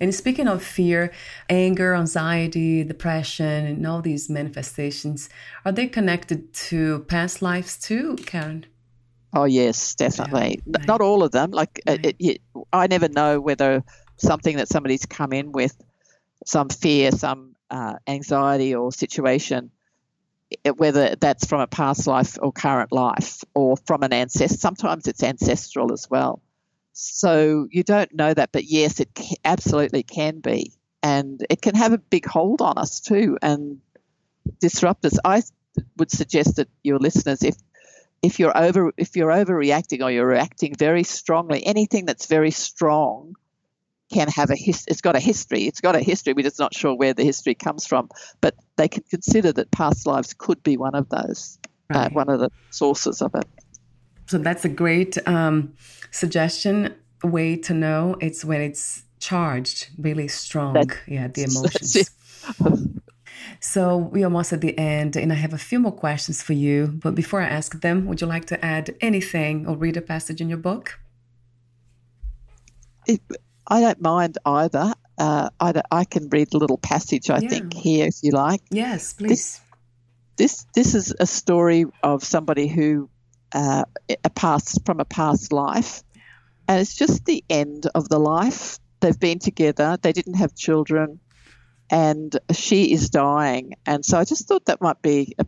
And 0.00 0.12
speaking 0.12 0.48
of 0.48 0.62
fear, 0.62 1.12
anger, 1.48 1.94
anxiety, 1.94 2.82
depression, 2.82 3.66
and 3.66 3.86
all 3.86 4.02
these 4.02 4.28
manifestations, 4.28 5.28
are 5.64 5.70
they 5.70 5.86
connected 5.86 6.52
to 6.70 7.04
past 7.06 7.40
lives 7.40 7.78
too, 7.78 8.16
Karen? 8.26 8.66
Oh 9.32 9.44
yes, 9.44 9.94
definitely. 9.94 10.60
Yeah, 10.66 10.78
Not 10.88 11.00
all 11.00 11.22
of 11.22 11.30
them. 11.30 11.52
Like 11.52 11.80
it, 11.86 12.16
it, 12.18 12.40
I 12.72 12.88
never 12.88 13.08
know 13.08 13.40
whether 13.40 13.84
something 14.16 14.56
that 14.56 14.68
somebody's 14.68 15.06
come 15.06 15.32
in 15.32 15.52
with, 15.52 15.74
some 16.44 16.68
fear, 16.68 17.12
some 17.12 17.54
uh, 17.70 17.94
anxiety 18.08 18.74
or 18.74 18.90
situation, 18.90 19.70
whether 20.76 21.16
that's 21.16 21.46
from 21.46 21.60
a 21.60 21.66
past 21.66 22.06
life 22.06 22.38
or 22.40 22.52
current 22.52 22.92
life 22.92 23.42
or 23.54 23.76
from 23.86 24.02
an 24.02 24.12
ancestor. 24.12 24.56
Sometimes 24.56 25.06
it's 25.06 25.22
ancestral 25.22 25.92
as 25.92 26.08
well. 26.08 26.42
So 26.92 27.68
you 27.70 27.82
don't 27.82 28.14
know 28.14 28.32
that, 28.32 28.52
but 28.52 28.64
yes, 28.64 29.00
it 29.00 29.08
absolutely 29.44 30.02
can 30.02 30.40
be, 30.40 30.72
and 31.02 31.44
it 31.48 31.62
can 31.62 31.74
have 31.74 31.92
a 31.92 31.98
big 31.98 32.26
hold 32.26 32.60
on 32.60 32.76
us 32.76 33.00
too 33.00 33.38
and 33.40 33.80
disrupt 34.60 35.04
us. 35.06 35.18
I 35.24 35.42
would 35.96 36.10
suggest 36.10 36.56
that 36.56 36.68
your 36.82 36.98
listeners, 36.98 37.42
if 37.42 37.56
if 38.22 38.38
you're 38.38 38.56
over 38.56 38.92
if 38.96 39.16
you're 39.16 39.30
overreacting 39.30 40.02
or 40.02 40.10
you're 40.10 40.26
reacting 40.26 40.74
very 40.74 41.02
strongly, 41.02 41.64
anything 41.64 42.04
that's 42.04 42.26
very 42.26 42.50
strong 42.50 43.36
can 44.12 44.28
have 44.28 44.50
a 44.50 44.56
his, 44.56 44.84
it's 44.86 45.00
got 45.00 45.16
a 45.16 45.20
history. 45.20 45.62
It's 45.62 45.80
got 45.80 45.96
a 45.96 46.00
history. 46.00 46.32
We're 46.32 46.42
just 46.42 46.58
not 46.58 46.74
sure 46.74 46.94
where 46.94 47.14
the 47.14 47.24
history 47.24 47.54
comes 47.54 47.86
from, 47.86 48.08
but 48.40 48.54
they 48.76 48.88
can 48.88 49.02
consider 49.10 49.52
that 49.52 49.70
past 49.70 50.06
lives 50.06 50.34
could 50.34 50.62
be 50.62 50.76
one 50.76 50.94
of 50.94 51.08
those, 51.08 51.58
uh, 51.94 51.98
right. 51.98 52.06
uh, 52.06 52.10
one 52.10 52.28
of 52.28 52.40
the 52.40 52.50
sources 52.70 53.22
of 53.22 53.34
it. 53.34 53.44
So 54.26 54.38
that's 54.38 54.64
a 54.64 54.68
great 54.68 55.18
um, 55.26 55.74
suggestion. 56.10 56.94
Way 57.24 57.56
to 57.56 57.74
know 57.74 58.16
it's 58.20 58.44
when 58.44 58.60
it's 58.60 59.02
charged, 59.20 59.88
really 59.98 60.28
strong. 60.28 60.90
Yeah, 61.06 61.28
the 61.28 61.42
emotions. 61.48 62.10
So 63.60 63.96
we 63.96 64.22
are 64.22 64.26
almost 64.26 64.52
at 64.52 64.60
the 64.60 64.76
end, 64.76 65.16
and 65.16 65.32
I 65.32 65.36
have 65.36 65.52
a 65.52 65.58
few 65.58 65.78
more 65.78 65.92
questions 65.92 66.42
for 66.42 66.52
you. 66.52 66.88
But 66.88 67.14
before 67.14 67.40
I 67.40 67.46
ask 67.46 67.80
them, 67.80 68.06
would 68.06 68.20
you 68.20 68.26
like 68.26 68.46
to 68.46 68.64
add 68.64 68.96
anything 69.00 69.66
or 69.66 69.76
read 69.76 69.96
a 69.96 70.00
passage 70.00 70.40
in 70.40 70.48
your 70.48 70.58
book? 70.58 70.98
If, 73.06 73.20
I 73.66 73.80
don't 73.80 74.00
mind 74.00 74.38
either. 74.44 74.94
Uh, 75.18 75.50
I, 75.60 75.82
I, 75.90 76.04
can 76.04 76.28
read 76.28 76.52
a 76.54 76.58
little 76.58 76.78
passage, 76.78 77.30
I 77.30 77.38
yeah. 77.38 77.48
think, 77.48 77.74
here 77.74 78.06
if 78.06 78.16
you 78.22 78.32
like. 78.32 78.62
Yes, 78.70 79.12
please. 79.12 79.28
This, 79.28 79.60
this, 80.36 80.66
this 80.74 80.94
is 80.94 81.14
a 81.20 81.26
story 81.26 81.84
of 82.02 82.24
somebody 82.24 82.66
who 82.66 83.08
uh, 83.54 83.84
a 84.24 84.30
past 84.30 84.84
from 84.84 85.00
a 85.00 85.04
past 85.04 85.52
life, 85.52 86.02
and 86.66 86.80
it's 86.80 86.96
just 86.96 87.24
the 87.26 87.44
end 87.50 87.86
of 87.94 88.08
the 88.08 88.18
life. 88.18 88.78
They've 89.00 89.18
been 89.18 89.38
together. 89.38 89.98
They 90.00 90.12
didn't 90.12 90.34
have 90.34 90.54
children 90.54 91.20
and 91.92 92.38
she 92.52 92.92
is 92.92 93.10
dying. 93.10 93.74
And 93.84 94.04
so 94.04 94.18
I 94.18 94.24
just 94.24 94.48
thought 94.48 94.64
that 94.64 94.80
might 94.80 95.02
be 95.02 95.34
a 95.38 95.44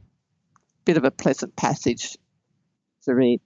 bit 0.84 0.98
of 0.98 1.04
a 1.04 1.10
pleasant 1.10 1.56
passage 1.56 2.18
to 3.04 3.14
read. 3.14 3.40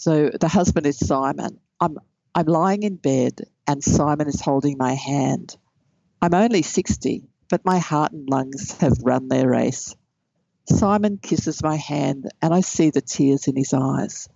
So 0.00 0.30
the 0.30 0.48
husband 0.48 0.86
is 0.86 0.98
Simon. 0.98 1.60
I'm 1.78 1.98
I'm 2.34 2.46
lying 2.46 2.84
in 2.84 2.96
bed 2.96 3.42
and 3.66 3.84
Simon 3.84 4.28
is 4.28 4.40
holding 4.40 4.78
my 4.78 4.94
hand. 4.94 5.54
I'm 6.22 6.32
only 6.32 6.62
60, 6.62 7.28
but 7.50 7.66
my 7.66 7.76
heart 7.76 8.12
and 8.12 8.26
lungs 8.26 8.72
have 8.80 8.94
run 9.02 9.28
their 9.28 9.46
race. 9.46 9.94
Simon 10.64 11.18
kisses 11.18 11.62
my 11.62 11.76
hand 11.76 12.30
and 12.40 12.54
I 12.54 12.62
see 12.62 12.88
the 12.88 13.02
tears 13.02 13.46
in 13.46 13.56
his 13.56 13.74
eyes. 13.74 14.26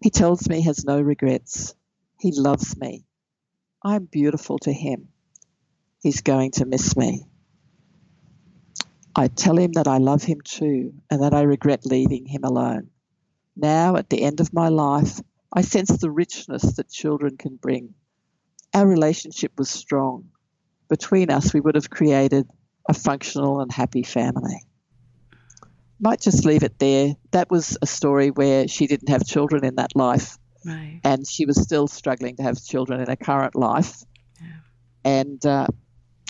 He 0.00 0.08
tells 0.08 0.48
me 0.48 0.56
he 0.56 0.62
has 0.62 0.86
no 0.86 0.98
regrets. 1.02 1.74
He 2.18 2.32
loves 2.32 2.74
me. 2.74 3.04
I'm 3.82 4.06
beautiful 4.06 4.58
to 4.60 4.72
him. 4.72 5.08
He's 6.02 6.22
going 6.22 6.52
to 6.52 6.64
miss 6.64 6.96
me. 6.96 7.26
I 9.14 9.28
tell 9.28 9.58
him 9.58 9.72
that 9.72 9.86
I 9.86 9.98
love 9.98 10.22
him 10.22 10.40
too 10.40 10.94
and 11.10 11.22
that 11.22 11.34
I 11.34 11.42
regret 11.42 11.84
leaving 11.84 12.24
him 12.24 12.44
alone. 12.44 12.88
Now, 13.56 13.96
at 13.96 14.10
the 14.10 14.22
end 14.22 14.40
of 14.40 14.52
my 14.52 14.68
life, 14.68 15.20
I 15.52 15.62
sense 15.62 15.96
the 15.98 16.10
richness 16.10 16.76
that 16.76 16.90
children 16.90 17.36
can 17.36 17.56
bring. 17.56 17.94
Our 18.74 18.86
relationship 18.86 19.52
was 19.56 19.70
strong. 19.70 20.30
Between 20.88 21.30
us, 21.30 21.54
we 21.54 21.60
would 21.60 21.76
have 21.76 21.90
created 21.90 22.48
a 22.88 22.94
functional 22.94 23.60
and 23.60 23.70
happy 23.70 24.02
family. 24.02 24.66
Might 26.00 26.20
just 26.20 26.44
leave 26.44 26.64
it 26.64 26.78
there. 26.78 27.14
That 27.30 27.50
was 27.50 27.78
a 27.80 27.86
story 27.86 28.30
where 28.30 28.66
she 28.66 28.86
didn't 28.86 29.08
have 29.08 29.24
children 29.24 29.64
in 29.64 29.76
that 29.76 29.94
life. 29.94 30.36
Right. 30.66 31.00
And 31.04 31.26
she 31.26 31.46
was 31.46 31.62
still 31.62 31.86
struggling 31.86 32.36
to 32.36 32.42
have 32.42 32.62
children 32.62 33.00
in 33.00 33.06
her 33.06 33.16
current 33.16 33.54
life. 33.54 34.02
Yeah. 34.40 34.48
And 35.04 35.46
uh, 35.46 35.66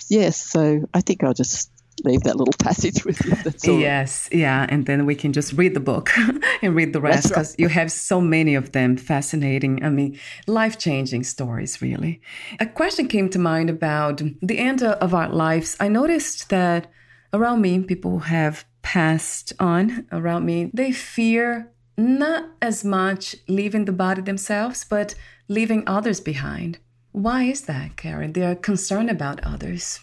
yes, 0.07 0.37
so 0.37 0.85
I 0.93 1.01
think 1.01 1.23
I'll 1.23 1.33
just 1.33 1.71
leave 2.03 2.21
that 2.23 2.35
little 2.35 2.53
passage 2.59 3.05
with 3.05 3.23
you. 3.63 3.79
yes, 3.79 4.29
yeah, 4.31 4.65
and 4.69 4.85
then 4.85 5.05
we 5.05 5.15
can 5.15 5.33
just 5.33 5.53
read 5.53 5.73
the 5.73 5.79
book 5.79 6.09
and 6.61 6.75
read 6.75 6.93
the 6.93 7.01
rest 7.01 7.29
because 7.29 7.51
right. 7.51 7.59
you 7.59 7.67
have 7.69 7.91
so 7.91 8.19
many 8.19 8.55
of 8.55 8.71
them 8.73 8.97
fascinating. 8.97 9.83
I 9.83 9.89
mean, 9.89 10.19
life 10.47 10.77
changing 10.77 11.23
stories, 11.23 11.81
really. 11.81 12.21
A 12.59 12.65
question 12.65 13.07
came 13.07 13.29
to 13.29 13.39
mind 13.39 13.69
about 13.69 14.21
the 14.41 14.57
end 14.57 14.83
of 14.83 15.13
our 15.13 15.29
lives. 15.29 15.77
I 15.79 15.87
noticed 15.87 16.49
that 16.49 16.91
around 17.33 17.61
me, 17.61 17.81
people 17.81 18.19
have 18.19 18.65
passed 18.81 19.53
on 19.59 20.05
around 20.11 20.45
me. 20.45 20.71
They 20.73 20.91
fear 20.91 21.71
not 21.97 22.49
as 22.61 22.83
much 22.83 23.35
leaving 23.47 23.85
the 23.85 23.91
body 23.91 24.21
themselves, 24.21 24.85
but 24.87 25.15
leaving 25.47 25.83
others 25.87 26.19
behind. 26.19 26.79
Why 27.11 27.43
is 27.43 27.61
that, 27.61 27.95
Karen? 27.95 28.33
They 28.33 28.43
are 28.43 28.55
concerned 28.55 29.09
about 29.09 29.39
others. 29.43 30.01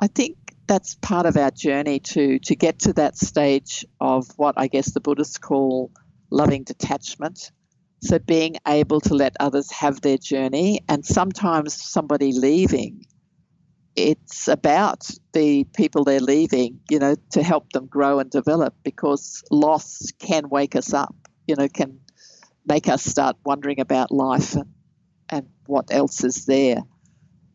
I 0.00 0.08
think 0.08 0.36
that's 0.66 0.94
part 0.94 1.26
of 1.26 1.36
our 1.36 1.50
journey 1.50 2.00
to 2.00 2.38
to 2.40 2.56
get 2.56 2.80
to 2.80 2.92
that 2.94 3.16
stage 3.16 3.84
of 4.00 4.26
what 4.36 4.54
I 4.56 4.68
guess 4.68 4.92
the 4.92 5.00
Buddhists 5.00 5.38
call 5.38 5.90
loving 6.30 6.64
detachment. 6.64 7.50
So 8.02 8.18
being 8.18 8.56
able 8.68 9.00
to 9.02 9.14
let 9.14 9.34
others 9.40 9.70
have 9.70 10.00
their 10.00 10.18
journey, 10.18 10.80
and 10.88 11.04
sometimes 11.04 11.74
somebody 11.74 12.32
leaving, 12.32 13.06
it's 13.96 14.48
about 14.48 15.08
the 15.32 15.64
people 15.74 16.04
they're 16.04 16.20
leaving, 16.20 16.80
you 16.90 16.98
know, 16.98 17.16
to 17.30 17.42
help 17.42 17.72
them 17.72 17.86
grow 17.86 18.18
and 18.18 18.30
develop 18.30 18.74
because 18.82 19.42
loss 19.50 20.10
can 20.18 20.50
wake 20.50 20.76
us 20.76 20.92
up, 20.92 21.14
you 21.46 21.56
know, 21.56 21.68
can 21.68 22.00
make 22.66 22.88
us 22.88 23.02
start 23.04 23.36
wondering 23.44 23.80
about 23.80 24.10
life 24.10 24.54
and, 24.54 24.74
and 25.30 25.48
what 25.66 25.86
else 25.90 26.24
is 26.24 26.44
there. 26.44 26.82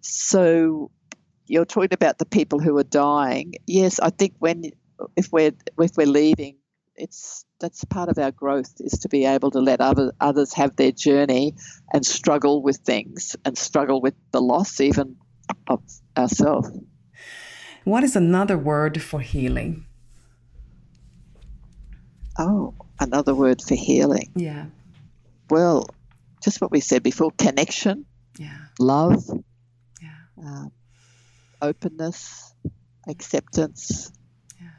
So 0.02 0.90
you're 1.50 1.66
talking 1.66 1.94
about 1.94 2.20
the 2.20 2.26
people 2.26 2.60
who 2.60 2.78
are 2.78 2.84
dying. 2.84 3.56
Yes, 3.66 4.00
I 4.00 4.12
think 4.12 4.36
when 4.40 4.72
if 5.16 5.32
we're 5.32 5.52
if 5.80 5.92
we're 5.98 6.08
leaving, 6.08 6.58
it's 6.96 7.44
that's 7.60 7.84
part 7.86 8.10
of 8.10 8.18
our 8.20 8.32
growth 8.32 8.74
is 8.80 9.00
to 9.00 9.10
be 9.10 9.26
able 9.26 9.52
to 9.52 9.60
let 9.60 9.82
other, 9.82 10.14
others 10.22 10.54
have 10.54 10.76
their 10.76 10.92
journey 10.92 11.56
and 11.92 12.06
struggle 12.06 12.62
with 12.62 12.78
things 12.78 13.36
and 13.44 13.58
struggle 13.58 14.00
with 14.00 14.14
the 14.32 14.42
loss 14.42 14.80
even 14.80 15.18
of 15.68 15.82
ourselves. 16.16 16.70
What 17.84 18.04
is 18.04 18.16
another 18.16 18.58
word 18.58 19.02
for 19.02 19.20
healing? 19.20 19.86
Oh, 22.38 22.76
another 23.00 23.34
word 23.34 23.62
for 23.62 23.76
healing. 23.76 24.32
Yeah. 24.36 24.68
Well, 25.50 25.90
just 26.42 26.62
what 26.62 26.72
we 26.72 26.80
said 26.80 27.04
before 27.04 27.32
connection, 27.32 28.06
yeah. 28.38 28.58
love, 28.80 29.24
yeah. 30.02 30.10
Uh, 30.42 30.66
openness, 31.62 32.54
acceptance, 33.08 34.12
Yeah. 34.60 34.70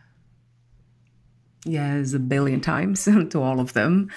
Yes, 1.64 2.14
a 2.14 2.18
billion 2.18 2.61
times 2.61 3.05
to 3.31 3.43
all 3.43 3.61
of 3.61 3.72
them. 3.72 4.11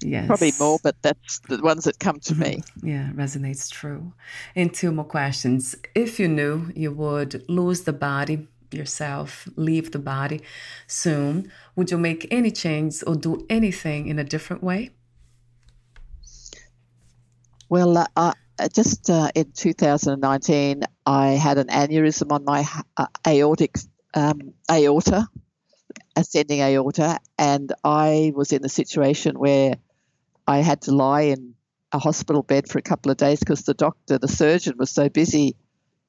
Yes. 0.00 0.26
Probably 0.26 0.52
more, 0.58 0.78
but 0.82 0.96
that's 1.02 1.40
the 1.48 1.58
ones 1.62 1.84
that 1.84 1.98
come 1.98 2.20
to 2.20 2.34
me. 2.34 2.62
Mm-hmm. 2.78 2.88
Yeah, 2.88 3.10
resonates 3.14 3.70
true. 3.70 4.12
And 4.54 4.72
two 4.72 4.92
more 4.92 5.04
questions. 5.04 5.74
If 5.94 6.18
you 6.20 6.28
knew 6.28 6.70
you 6.74 6.92
would 6.92 7.48
lose 7.48 7.82
the 7.82 7.92
body 7.92 8.48
yourself, 8.70 9.48
leave 9.56 9.92
the 9.92 9.98
body 9.98 10.40
soon, 10.86 11.50
would 11.76 11.90
you 11.90 11.98
make 11.98 12.26
any 12.30 12.50
change 12.50 13.02
or 13.06 13.14
do 13.14 13.46
anything 13.48 14.08
in 14.08 14.18
a 14.18 14.24
different 14.24 14.62
way? 14.62 14.90
Well, 17.68 17.96
uh, 17.96 18.06
uh, 18.16 18.34
just 18.72 19.10
uh, 19.10 19.30
in 19.34 19.52
2019, 19.52 20.82
I 21.06 21.28
had 21.30 21.58
an 21.58 21.68
aneurysm 21.68 22.32
on 22.32 22.44
my 22.44 22.66
uh, 22.96 23.06
aortic 23.26 23.76
um, 24.14 24.54
aorta 24.70 25.28
ascending 26.16 26.60
aorta, 26.60 27.18
and 27.38 27.72
I 27.82 28.32
was 28.34 28.52
in 28.52 28.64
a 28.64 28.68
situation 28.68 29.38
where 29.38 29.76
I 30.46 30.58
had 30.58 30.82
to 30.82 30.92
lie 30.92 31.22
in 31.22 31.54
a 31.92 31.98
hospital 31.98 32.42
bed 32.42 32.68
for 32.68 32.78
a 32.78 32.82
couple 32.82 33.10
of 33.10 33.16
days 33.16 33.40
because 33.40 33.62
the 33.62 33.74
doctor, 33.74 34.18
the 34.18 34.28
surgeon, 34.28 34.76
was 34.78 34.90
so 34.90 35.08
busy. 35.08 35.56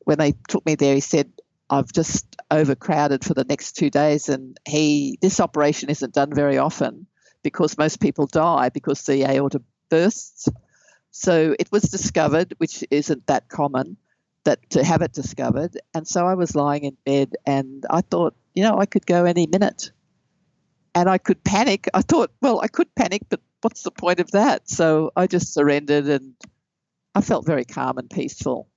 When 0.03 0.17
they 0.17 0.33
took 0.47 0.65
me 0.65 0.75
there, 0.75 0.95
he 0.95 1.01
said, 1.01 1.31
"I've 1.69 1.91
just 1.91 2.25
overcrowded 2.51 3.23
for 3.23 3.33
the 3.33 3.43
next 3.43 3.73
two 3.73 3.89
days, 3.89 4.29
and 4.29 4.59
he 4.67 5.17
this 5.21 5.39
operation 5.39 5.89
isn't 5.89 6.13
done 6.13 6.33
very 6.33 6.57
often 6.57 7.07
because 7.43 7.77
most 7.77 7.99
people 7.99 8.27
die 8.27 8.69
because 8.69 9.03
the 9.03 9.25
aorta 9.25 9.61
bursts." 9.89 10.47
So 11.17 11.55
it 11.57 11.71
was 11.71 11.83
discovered, 11.83 12.55
which 12.57 12.83
isn't 12.91 13.27
that 13.27 13.47
common, 13.47 13.95
that 14.43 14.69
to 14.71 14.83
have 14.83 15.01
it 15.01 15.13
discovered. 15.13 15.79
And 15.93 16.05
so 16.05 16.27
I 16.27 16.33
was 16.33 16.57
lying 16.57 16.83
in 16.83 16.97
bed, 17.05 17.35
and 17.45 17.85
I 17.89 18.01
thought, 18.01 18.35
you 18.53 18.63
know, 18.63 18.77
I 18.77 18.85
could 18.85 19.05
go 19.05 19.23
any 19.23 19.47
minute 19.47 19.91
and 20.93 21.09
I 21.09 21.17
could 21.17 21.41
panic. 21.45 21.87
I 21.93 22.01
thought, 22.01 22.31
well, 22.41 22.59
I 22.59 22.67
could 22.67 22.93
panic, 22.95 23.21
but 23.29 23.39
what's 23.61 23.83
the 23.83 23.91
point 23.91 24.19
of 24.19 24.31
that? 24.31 24.69
So 24.69 25.11
I 25.15 25.25
just 25.27 25.53
surrendered 25.53 26.07
and 26.07 26.33
I 27.15 27.21
felt 27.21 27.45
very 27.45 27.63
calm 27.63 27.97
and 27.97 28.09
peaceful. 28.09 28.67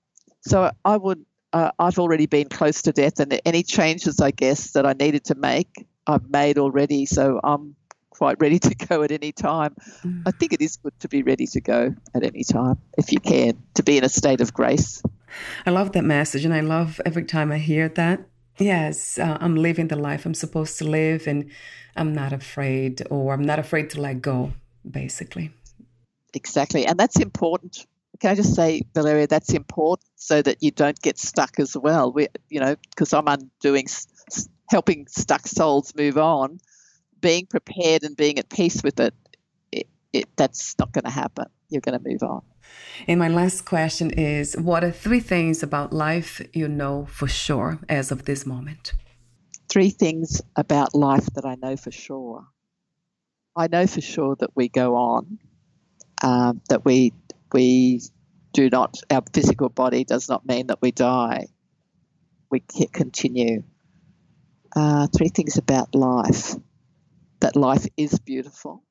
So 0.42 0.70
I 0.84 0.96
would, 0.96 1.26
uh, 1.52 1.72
I've 1.76 1.98
already 1.98 2.26
been 2.26 2.48
close 2.48 2.82
to 2.82 2.92
death, 2.92 3.18
and 3.18 3.40
any 3.44 3.64
changes, 3.64 4.20
I 4.20 4.30
guess, 4.30 4.70
that 4.72 4.86
I 4.86 4.92
needed 4.92 5.24
to 5.24 5.34
make, 5.34 5.88
I've 6.06 6.30
made 6.30 6.56
already. 6.56 7.04
So 7.04 7.40
I'm 7.42 7.74
quite 8.18 8.40
ready 8.40 8.58
to 8.58 8.74
go 8.74 9.02
at 9.02 9.12
any 9.12 9.32
time. 9.32 9.74
Mm. 10.04 10.22
I 10.26 10.32
think 10.32 10.52
it 10.52 10.60
is 10.60 10.76
good 10.76 10.98
to 11.00 11.08
be 11.08 11.22
ready 11.22 11.46
to 11.46 11.60
go 11.60 11.94
at 12.14 12.22
any 12.24 12.44
time 12.44 12.76
if 12.98 13.12
you 13.12 13.20
can, 13.20 13.62
to 13.74 13.82
be 13.82 13.96
in 13.96 14.04
a 14.04 14.08
state 14.08 14.40
of 14.40 14.52
grace. 14.52 15.02
I 15.64 15.70
love 15.70 15.92
that 15.92 16.04
message, 16.04 16.44
and 16.44 16.52
I 16.52 16.60
love 16.60 17.00
every 17.06 17.24
time 17.24 17.52
I 17.52 17.58
hear 17.58 17.88
that. 17.90 18.20
Yes, 18.58 19.18
uh, 19.18 19.38
I'm 19.40 19.54
living 19.54 19.86
the 19.88 19.96
life 19.96 20.26
I'm 20.26 20.34
supposed 20.34 20.78
to 20.78 20.84
live, 20.84 21.28
and 21.28 21.50
I'm 21.94 22.12
not 22.12 22.32
afraid, 22.32 23.02
or 23.08 23.32
I'm 23.32 23.42
not 23.42 23.60
afraid 23.60 23.90
to 23.90 24.00
let 24.00 24.20
go, 24.20 24.52
basically. 24.88 25.52
Exactly. 26.34 26.86
And 26.86 26.98
that's 26.98 27.20
important. 27.20 27.86
Can 28.20 28.32
I 28.32 28.34
just 28.34 28.56
say, 28.56 28.82
Valeria, 28.94 29.28
that's 29.28 29.54
important 29.54 30.10
so 30.16 30.42
that 30.42 30.60
you 30.60 30.72
don't 30.72 31.00
get 31.00 31.18
stuck 31.18 31.60
as 31.60 31.76
well. 31.76 32.12
We, 32.12 32.26
you 32.48 32.58
know, 32.58 32.74
because 32.90 33.12
I'm 33.12 33.28
undoing, 33.28 33.86
helping 34.68 35.06
stuck 35.06 35.46
souls 35.46 35.94
move 35.94 36.18
on, 36.18 36.58
being 37.20 37.46
prepared 37.46 38.02
and 38.02 38.16
being 38.16 38.38
at 38.38 38.48
peace 38.48 38.82
with 38.82 39.00
it, 39.00 39.14
it, 39.72 39.88
it 40.12 40.28
that's 40.36 40.74
not 40.78 40.92
going 40.92 41.04
to 41.04 41.10
happen. 41.10 41.46
You're 41.68 41.80
going 41.80 41.98
to 42.00 42.08
move 42.08 42.22
on. 42.22 42.42
And 43.06 43.18
my 43.18 43.28
last 43.28 43.64
question 43.64 44.10
is 44.10 44.56
What 44.56 44.84
are 44.84 44.90
three 44.90 45.20
things 45.20 45.62
about 45.62 45.92
life 45.92 46.40
you 46.52 46.68
know 46.68 47.06
for 47.10 47.28
sure 47.28 47.80
as 47.88 48.10
of 48.10 48.24
this 48.24 48.44
moment? 48.46 48.92
three 49.68 49.90
things 49.90 50.40
about 50.56 50.94
life 50.94 51.26
that 51.34 51.44
I 51.44 51.56
know 51.56 51.76
for 51.76 51.90
sure. 51.90 52.46
I 53.54 53.68
know 53.68 53.86
for 53.86 54.00
sure 54.00 54.36
that 54.36 54.50
we 54.54 54.68
go 54.68 54.96
on, 54.96 55.38
um, 56.22 56.60
that 56.68 56.84
we 56.84 57.12
we 57.52 58.00
do 58.52 58.70
not 58.70 58.96
our 59.10 59.22
physical 59.32 59.68
body 59.68 60.04
does 60.04 60.28
not 60.28 60.46
mean 60.46 60.68
that 60.68 60.80
we 60.80 60.92
die. 60.92 61.46
We 62.50 62.60
continue. 62.60 63.62
Uh, 64.74 65.06
three 65.08 65.28
things 65.28 65.56
about 65.56 65.94
life: 65.94 66.54
that 67.40 67.56
life 67.56 67.86
is 67.96 68.18
beautiful, 68.18 68.82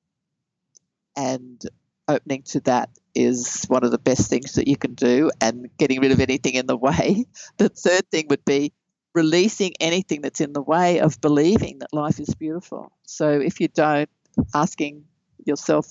and 1.15 1.61
opening 2.07 2.43
to 2.43 2.59
that 2.61 2.89
is 3.13 3.65
one 3.67 3.83
of 3.83 3.91
the 3.91 3.97
best 3.97 4.29
things 4.29 4.53
that 4.53 4.67
you 4.67 4.77
can 4.77 4.93
do, 4.93 5.31
and 5.41 5.69
getting 5.77 5.99
rid 6.01 6.11
of 6.11 6.19
anything 6.19 6.53
in 6.53 6.67
the 6.67 6.77
way. 6.77 7.25
The 7.57 7.69
third 7.69 8.09
thing 8.11 8.27
would 8.29 8.45
be 8.45 8.73
releasing 9.13 9.73
anything 9.79 10.21
that's 10.21 10.41
in 10.41 10.53
the 10.53 10.61
way 10.61 10.99
of 10.99 11.19
believing 11.21 11.79
that 11.79 11.91
life 11.91 12.19
is 12.19 12.33
beautiful. 12.35 12.91
So 13.03 13.31
if 13.31 13.59
you 13.59 13.67
don't, 13.67 14.09
asking 14.53 15.05
yourself, 15.43 15.87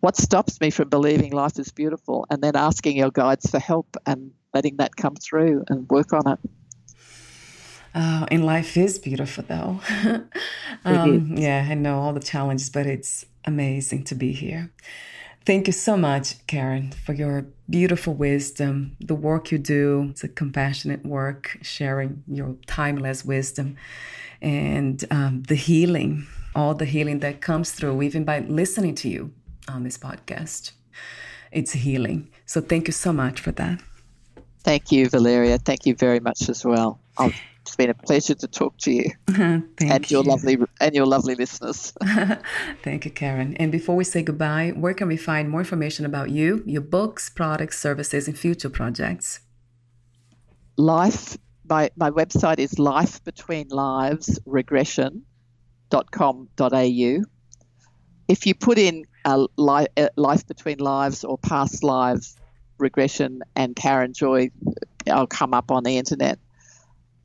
what 0.00 0.16
stops 0.16 0.60
me 0.60 0.70
from 0.70 0.88
believing 0.88 1.32
life 1.32 1.58
is 1.58 1.70
beautiful? 1.70 2.24
And 2.30 2.42
then 2.42 2.56
asking 2.56 2.96
your 2.96 3.10
guides 3.10 3.50
for 3.50 3.58
help 3.58 3.96
and 4.06 4.32
letting 4.54 4.78
that 4.78 4.96
come 4.96 5.16
through 5.16 5.64
and 5.68 5.88
work 5.90 6.14
on 6.14 6.26
it. 6.32 6.38
Oh, 7.94 8.26
and 8.30 8.44
life 8.44 8.76
is 8.76 8.98
beautiful 8.98 9.44
though. 9.46 9.80
um, 10.84 11.34
yeah, 11.36 11.66
I 11.68 11.74
know 11.74 12.00
all 12.00 12.12
the 12.12 12.20
challenges, 12.20 12.70
but 12.70 12.86
it's 12.86 13.26
amazing 13.44 14.04
to 14.04 14.14
be 14.14 14.32
here. 14.32 14.70
Thank 15.46 15.66
you 15.66 15.72
so 15.72 15.96
much, 15.96 16.46
Karen, 16.46 16.92
for 16.92 17.14
your 17.14 17.46
beautiful 17.68 18.14
wisdom, 18.14 18.96
the 19.00 19.14
work 19.14 19.50
you 19.50 19.58
do. 19.58 20.08
It's 20.10 20.22
a 20.22 20.28
compassionate 20.28 21.04
work, 21.04 21.58
sharing 21.62 22.22
your 22.28 22.56
timeless 22.66 23.24
wisdom, 23.24 23.76
and 24.42 25.02
um, 25.10 25.42
the 25.44 25.54
healing, 25.54 26.26
all 26.54 26.74
the 26.74 26.84
healing 26.84 27.20
that 27.20 27.40
comes 27.40 27.72
through, 27.72 28.02
even 28.02 28.24
by 28.24 28.40
listening 28.40 28.94
to 28.96 29.08
you 29.08 29.32
on 29.66 29.82
this 29.82 29.96
podcast. 29.96 30.72
It's 31.50 31.72
healing. 31.72 32.30
So 32.46 32.60
thank 32.60 32.86
you 32.86 32.92
so 32.92 33.12
much 33.12 33.40
for 33.40 33.52
that. 33.52 33.80
Thank 34.62 34.92
you, 34.92 35.08
Valeria. 35.08 35.58
Thank 35.58 35.86
you 35.86 35.94
very 35.94 36.20
much 36.20 36.48
as 36.48 36.64
well. 36.64 37.00
I'll 37.16 37.32
it's 37.70 37.76
been 37.76 37.88
a 37.88 37.94
pleasure 37.94 38.34
to 38.34 38.48
talk 38.48 38.76
to 38.78 38.90
you 38.90 39.12
and 39.38 40.10
your 40.10 40.24
lovely 40.24 40.58
and 40.80 40.92
your 40.92 41.06
lovely 41.06 41.36
listeners. 41.36 41.92
Thank 42.82 43.04
you, 43.04 43.12
Karen. 43.12 43.56
And 43.58 43.70
before 43.70 43.94
we 43.94 44.02
say 44.02 44.22
goodbye, 44.22 44.72
where 44.74 44.92
can 44.92 45.06
we 45.06 45.16
find 45.16 45.48
more 45.48 45.60
information 45.60 46.04
about 46.04 46.30
you, 46.30 46.64
your 46.66 46.82
books, 46.82 47.30
products, 47.30 47.78
services, 47.78 48.26
and 48.26 48.36
future 48.36 48.70
projects? 48.70 49.38
Life. 50.76 51.38
My 51.68 51.90
my 51.94 52.10
website 52.10 52.58
is 52.58 52.80
life 52.80 53.22
between 53.22 53.68
lives 53.68 54.40
regression.com.au. 54.46 57.22
If 58.26 58.46
you 58.46 58.54
put 58.56 58.78
in 58.78 59.04
uh, 59.24 59.46
a 59.46 59.62
life, 59.62 59.86
uh, 59.96 60.08
life 60.16 60.44
between 60.48 60.78
lives 60.78 61.22
or 61.22 61.38
past 61.38 61.84
lives 61.84 62.36
regression 62.78 63.42
and 63.54 63.76
Karen 63.76 64.12
Joy, 64.12 64.50
I'll 65.08 65.28
come 65.28 65.54
up 65.54 65.70
on 65.70 65.84
the 65.84 65.98
internet. 65.98 66.40